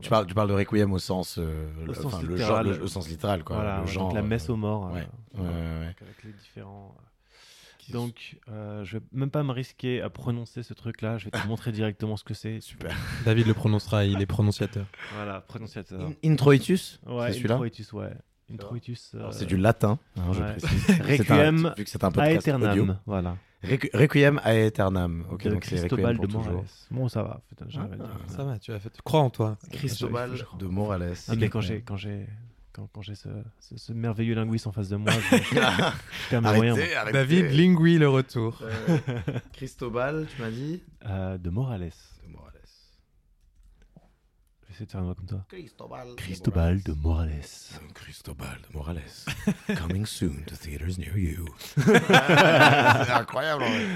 [0.00, 2.66] Tu parles, tu parles de requiem au sens, euh, Au le, sens enfin, le littéral.
[2.66, 3.56] genre, le- au sens littéral quoi.
[3.56, 4.08] Voilà, le ouais, genre.
[4.08, 4.92] donc la messe euh, aux morts.
[4.92, 5.00] ouais.
[5.00, 5.08] euh, Ouais,
[5.48, 5.94] voilà, ouais, ouais.
[6.02, 6.94] Avec les différents.
[6.98, 11.18] euh, Donc, euh, je vais même pas me risquer à prononcer ce truc-là.
[11.18, 12.60] Je vais te montrer directement ce que c'est.
[12.60, 12.94] Super.
[13.24, 14.86] David le prononcera, il est prononciateur.
[15.16, 16.00] Voilà, prononciateur.
[16.00, 17.54] In- Introitus Ouais, c'est celui-là?
[17.54, 18.12] introitus, ouais.
[18.52, 19.12] Introitus.
[19.14, 20.52] Euh, C'est du latin, hein, je ouais.
[20.56, 20.84] précise.
[20.86, 21.04] C'est un-
[21.36, 22.56] Requiem vu que c'est un podcast audio.
[22.56, 22.98] aeternam.
[23.06, 23.36] Voilà.
[23.64, 25.24] Requ- Requiem aeternam.
[25.30, 26.26] Ok, de donc Cristobal de.
[26.26, 26.64] Morales.
[26.90, 27.40] Bon, ça va.
[27.48, 27.66] putain.
[27.76, 27.86] Ah,
[28.26, 28.92] Ça va, tu as fait.
[29.04, 29.56] Crois en toi.
[29.70, 31.14] Cristobal de Morales.
[31.28, 32.26] Ah, mais quand j'ai quand j'ai
[32.72, 33.28] quand, quand j'ai ce,
[33.60, 35.54] ce, ce merveilleux linguiste en face de moi, je, je,
[36.30, 37.12] je arrêtez.
[37.12, 38.62] David Lingui le retour.
[38.62, 38.98] Euh,
[39.52, 41.90] Cristobal, tu m'as dit Euh, de Morales.
[44.78, 44.84] De Morales.
[44.84, 45.44] Je vais essayer de faire une voix comme toi.
[45.48, 46.14] Cristobal.
[46.16, 47.40] Cristobal de Morales.
[47.94, 49.02] Cristobal de Morales.
[49.76, 51.46] Coming soon to theaters near you.
[51.76, 53.62] c'est incroyable.
[53.64, 53.86] en vrai.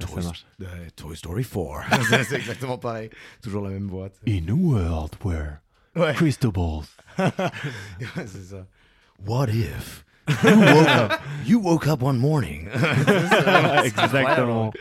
[0.00, 0.46] Ça Toy, marche.
[0.62, 2.04] euh, Toy Story 4.
[2.08, 3.10] c'est c'est exactement pareil.
[3.42, 4.14] Toujours la même boîte.
[4.28, 5.58] In a world where
[5.94, 6.14] Ouais.
[6.14, 6.82] Cristobal.
[7.18, 8.66] Ouais, c'est ça.
[9.26, 11.12] What if you woke up,
[11.44, 12.68] you woke up one morning
[13.84, 14.72] Exactement.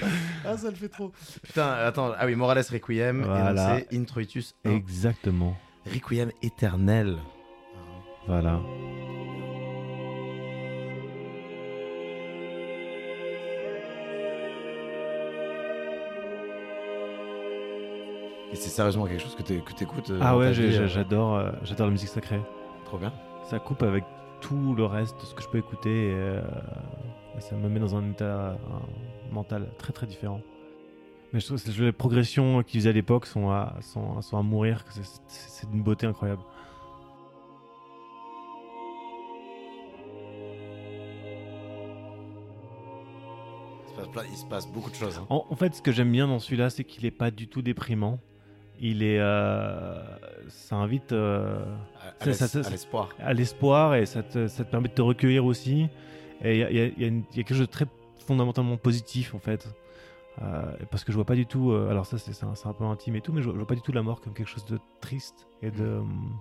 [0.46, 1.12] Ah, ça le fait trop.
[1.44, 2.12] Putain, attends.
[2.18, 3.24] Ah oui, Morales Requiem.
[3.24, 3.80] Voilà.
[3.80, 4.72] Et c'est Introitus 1.
[4.72, 5.56] Exactement.
[5.92, 7.18] Requiem éternel.
[8.28, 8.60] Voilà.
[18.52, 21.88] Et c'est sérieusement quelque chose que tu écoutes Ah ouais, j'ai- j'ai- j'adore euh, j'adore
[21.88, 22.42] la musique sacrée.
[22.86, 23.14] Trop bien.
[23.50, 24.04] Ça coupe avec
[24.42, 26.42] tout le reste ce que je peux écouter et, euh,
[27.40, 28.52] ça me met dans un état
[29.30, 30.42] un mental très très différent.
[31.34, 34.42] Mais je trouve que les progressions qu'ils faisaient à l'époque sont à, sont, sont à
[34.42, 36.42] mourir, c'est- d'une beauté incroyable.
[44.30, 45.18] Il se passe, beaucoup de choses.
[45.18, 45.26] hein.
[45.30, 47.62] En, en fait, ce que j'aime bien dans celui-là, c'est qu'il est pas du tout
[47.62, 48.20] déprimant.
[48.80, 50.02] Il est, euh,
[50.50, 51.64] ça invite euh,
[52.20, 52.26] À,
[52.72, 53.10] l'espoir.
[53.20, 55.88] à l'espoir et ça te, ça te permet de te recueillir aussi.
[56.44, 57.72] Et il y a, y a- y a une- il y a quelque chose de
[57.72, 57.86] très
[58.26, 59.68] fondamentalement positif en fait.
[60.42, 61.72] Euh, parce que je vois pas du tout.
[61.74, 63.82] alors, ça, c'est un, un peu intime et tout, mais je, je vois pas du
[63.82, 65.84] tout la mort comme quelque chose de triste et de.
[65.98, 66.32] hum,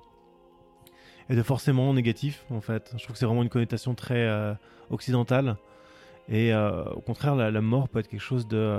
[1.29, 2.91] et de forcément négatif en fait.
[2.97, 4.57] Je trouve que c'est vraiment une connotation très
[4.91, 5.57] occidentale.
[6.29, 8.79] Et au contraire, la, la mort peut être quelque chose de.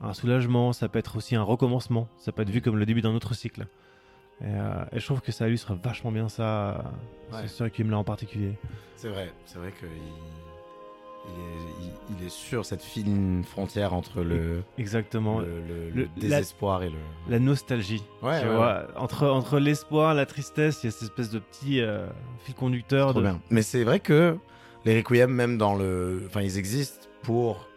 [0.00, 3.00] Un soulagement, ça peut être aussi un recommencement, ça peut être vu comme le début
[3.02, 3.66] d'un autre cycle.
[4.40, 6.70] Et, euh, et je trouve que ça illustre vachement bien ça,
[7.32, 7.48] euh, Ouais.
[7.48, 8.56] ce en particulier.
[8.96, 9.88] C'est vrai, c'est vrai qu'il
[11.26, 15.40] il est, il, il est sur cette fine frontière entre le, Exactement.
[15.40, 16.96] le, le- Le- le désespoir et le.
[17.28, 18.02] La nostalgie.
[18.22, 21.38] Ouais, tu ouais, vois, entre, entre l'espoir, la tristesse, il y a cette espèce de
[21.40, 22.06] petit euh,
[22.44, 23.10] fil conducteur.
[23.10, 23.26] Trop de...
[23.26, 23.40] bien.
[23.50, 24.38] Mais c'est vrai que
[24.86, 26.22] les requiem, même dans le.
[26.26, 27.67] Enfin, ils existent pour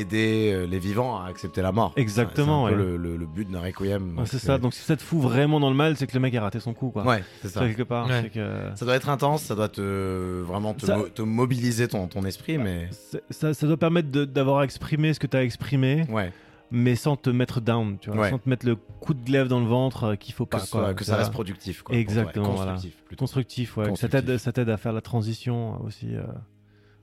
[0.00, 1.92] aider euh, les vivants à accepter la mort.
[1.96, 2.88] Exactement, C'est un peu ouais.
[2.90, 4.18] le, le- le but d'un requiem.
[4.18, 4.58] Ouais, c'est ça.
[4.58, 6.60] Donc si ça te fout vraiment dans le mal, c'est que le mec a raté
[6.60, 7.04] son coup, quoi.
[7.04, 7.60] Ouais, c'est ça.
[7.60, 8.06] quelque part.
[8.08, 8.30] Ouais.
[8.32, 12.06] que- Ça doit être intense, ça doit te vraiment te, Ça- mo- te mobiliser ton,
[12.08, 12.88] ton esprit, mais
[13.30, 16.32] Ça, ça doit permettre de- d'avoir exprimé ce que tu as exprimé, ouais,
[16.70, 18.30] mais sans te mettre down, tu vois, Ouais.
[18.30, 20.58] sans te mettre le coup de glaive dans le ventre euh, qu'il faut que, pas.
[20.58, 21.82] soit- que ça reste productif.
[21.82, 22.72] Quoi, Exactement, voilà.
[22.72, 23.20] Constructif, plutôt.
[23.20, 23.84] constructif, ouais.
[23.84, 24.24] Ça Constructif.
[24.26, 26.14] t'aide, ça t'aide à faire la transition aussi.
[26.14, 26.22] euh,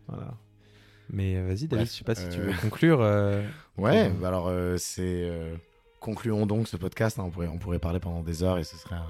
[0.07, 0.33] Voilà.
[1.09, 2.99] Mais euh, vas-y, David, je sais pas si tu euh, veux conclure.
[3.01, 3.41] euh,
[3.77, 5.01] Ouais, bah alors euh, c'est.
[5.29, 5.55] euh,
[5.99, 7.19] concluons donc ce podcast.
[7.19, 9.07] hein, on, pourrait, on pourrait parler pendant des heures et ce serait un,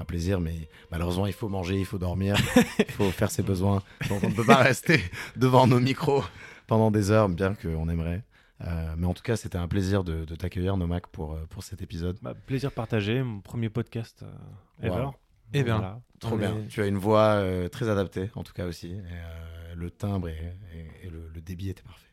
[0.00, 2.36] un plaisir, mais malheureusement, il faut manger, il faut dormir,
[2.78, 3.82] il faut faire ses besoins.
[4.08, 5.00] Donc on ne peut pas rester
[5.36, 6.24] devant nos micros
[6.66, 8.22] pendant des heures, bien qu'on aimerait.
[8.66, 11.62] Euh, mais en tout cas, c'était un plaisir de, de t'accueillir, Nomac, pour, euh, pour
[11.62, 12.18] cet épisode.
[12.22, 15.04] Bah, plaisir partagé, mon premier podcast euh, ever.
[15.04, 15.14] Wow.
[15.54, 15.76] Eh bien.
[15.78, 16.00] Voilà.
[16.20, 16.56] Trop bien.
[16.68, 18.88] Tu as une voix euh, très adaptée, en tout cas aussi.
[18.92, 22.04] Et, euh, le timbre et, et- et le, le débit étaient parfaits.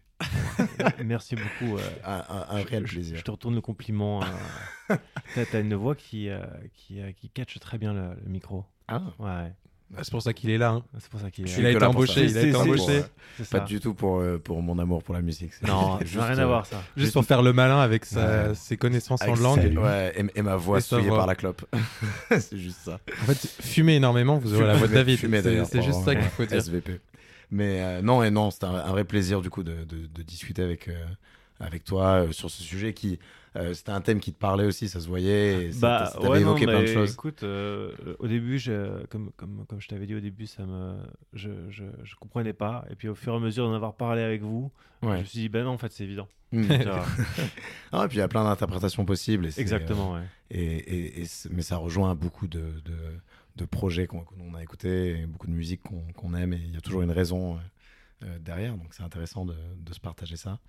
[1.06, 1.78] Merci beaucoup.
[1.78, 3.18] euh, Un, réel je- plaisir.
[3.18, 4.22] Je te retourne le compliment.
[4.88, 6.30] T'as t'as une voix qui,
[6.74, 8.66] qui, qui catch très bien le, le micro.
[8.88, 9.52] Ah, Ouais.
[9.96, 10.70] Ah, C'est pour ça qu'il est là.
[10.72, 10.84] hein.
[11.00, 12.26] C'est pour ça qu'il Je est suis Il a été embauché.
[12.26, 13.04] Il a été embauché.
[13.52, 15.52] Pas du tout pour, euh, pour mon amour pour la musique.
[15.66, 16.82] Non, juste, rien euh, à voir ça.
[16.98, 18.56] Juste pour faire le malin avec sa- Ouais.
[18.56, 19.74] ses connaissances en langue.
[19.74, 21.18] sa- Ouais, et, et ma voix souillée voix.
[21.20, 21.64] par la clope.
[22.40, 23.00] c'est juste ça.
[23.22, 25.20] En fait, fumez énormément, vous aurez la voix de David.
[25.66, 26.58] C'est juste ça qu'il faut dire.
[26.58, 27.00] SVP.
[27.52, 30.22] Mais euh, non, et non, c'était un, un vrai plaisir du coup de, de- de
[30.24, 30.94] discuter avec, euh,
[31.60, 33.18] avec toi euh, sur ce sujet qui.
[33.56, 35.68] euh, c'était un thème qui te parlait aussi, ça se voyait.
[35.68, 37.14] Et Bah ça ouais, non, évoqué plein de choses.
[37.14, 40.98] Écoute, euh, au début, je, comme, comme, comme je t'avais dit au début, ça me,
[41.34, 42.86] je, je, je comprenais pas.
[42.90, 45.20] Et puis au fur et à mesure d'en avoir parlé avec vous, je Ouais.
[45.20, 46.28] me suis dit, ben non, en fait, c'est évident.
[46.52, 46.68] Mm.
[47.92, 49.48] Ah, et puis il y a plein d'interprétations possibles.
[49.48, 50.20] et Exactement, ouais.
[50.22, 52.96] euh, et, et- et mais ça rejoint beaucoup de, de,
[53.56, 55.82] de projets qu'on, qu'on a écoutés, beaucoup de musique
[56.14, 57.60] qu'on, aime, et il y a toujours une raison
[58.40, 60.60] derrière, donc c'est intéressant de, de se partager ça.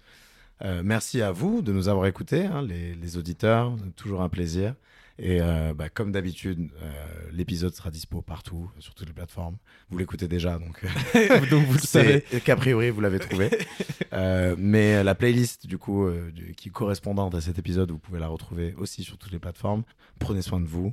[0.63, 4.75] Euh, merci à vous de nous avoir écoutés, hein, les, les auditeurs, toujours un plaisir.
[5.19, 6.93] Et euh, bah, comme d'habitude, euh,
[7.33, 9.57] l'épisode sera dispo partout, sur toutes les plateformes.
[9.91, 10.83] Vous l'écoutez déjà, donc
[11.51, 12.21] Donc vous le savez.
[12.45, 13.51] qu'a priori vous l'avez trouvé.
[14.59, 18.29] Mais la playlist du coup du- qui est correspondante à cet épisode, vous pouvez la
[18.29, 19.85] retrouver aussi sur toutes les plateformes.
[20.19, 20.93] Prenez soin de vous.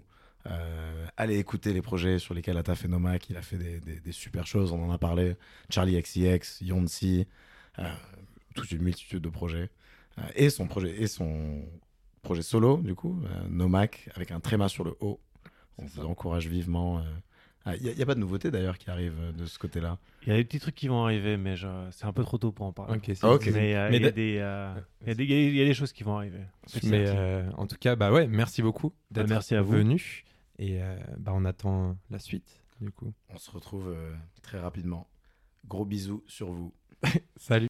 [0.50, 3.30] Euh, allez écouter les projets sur lesquels a fait Nomak.
[3.30, 4.72] Il a fait des, des- des super choses.
[4.74, 5.36] On en a parlé.
[5.70, 7.28] Charlie XCX, Yonsi,
[7.80, 7.84] euh,
[8.54, 9.70] toute une multitude de projets.
[10.20, 11.64] Euh, et son projet et son
[12.22, 15.20] projet solo du coup, euh, Nomak avec un tréma sur le haut.
[15.78, 17.00] On vous encourage vivement.
[17.00, 17.02] euh,
[17.66, 19.98] ah, Il n'y a, pas de nouveauté d'ailleurs qui arrive euh, de ce côté-là?
[20.24, 22.38] Il y a des petits trucs qui vont arriver, mais je- c'est un peu trop
[22.38, 22.98] tôt pour en parler.
[23.24, 23.48] Ok.
[23.54, 24.74] Mais euh, il y, a de- des, euh,
[25.08, 26.42] y y y a choses qui vont arriver.
[26.84, 29.74] Mais euh, en tout cas, bah ouais, merci beaucoup d'être Bah, merci à vous.
[29.74, 30.24] venu.
[30.60, 33.12] Et euh, bah, on attend la suite, du coup.
[33.30, 35.08] On se retrouve euh, très rapidement.
[35.68, 36.74] Gros bisous sur vous.
[37.38, 37.62] Salut.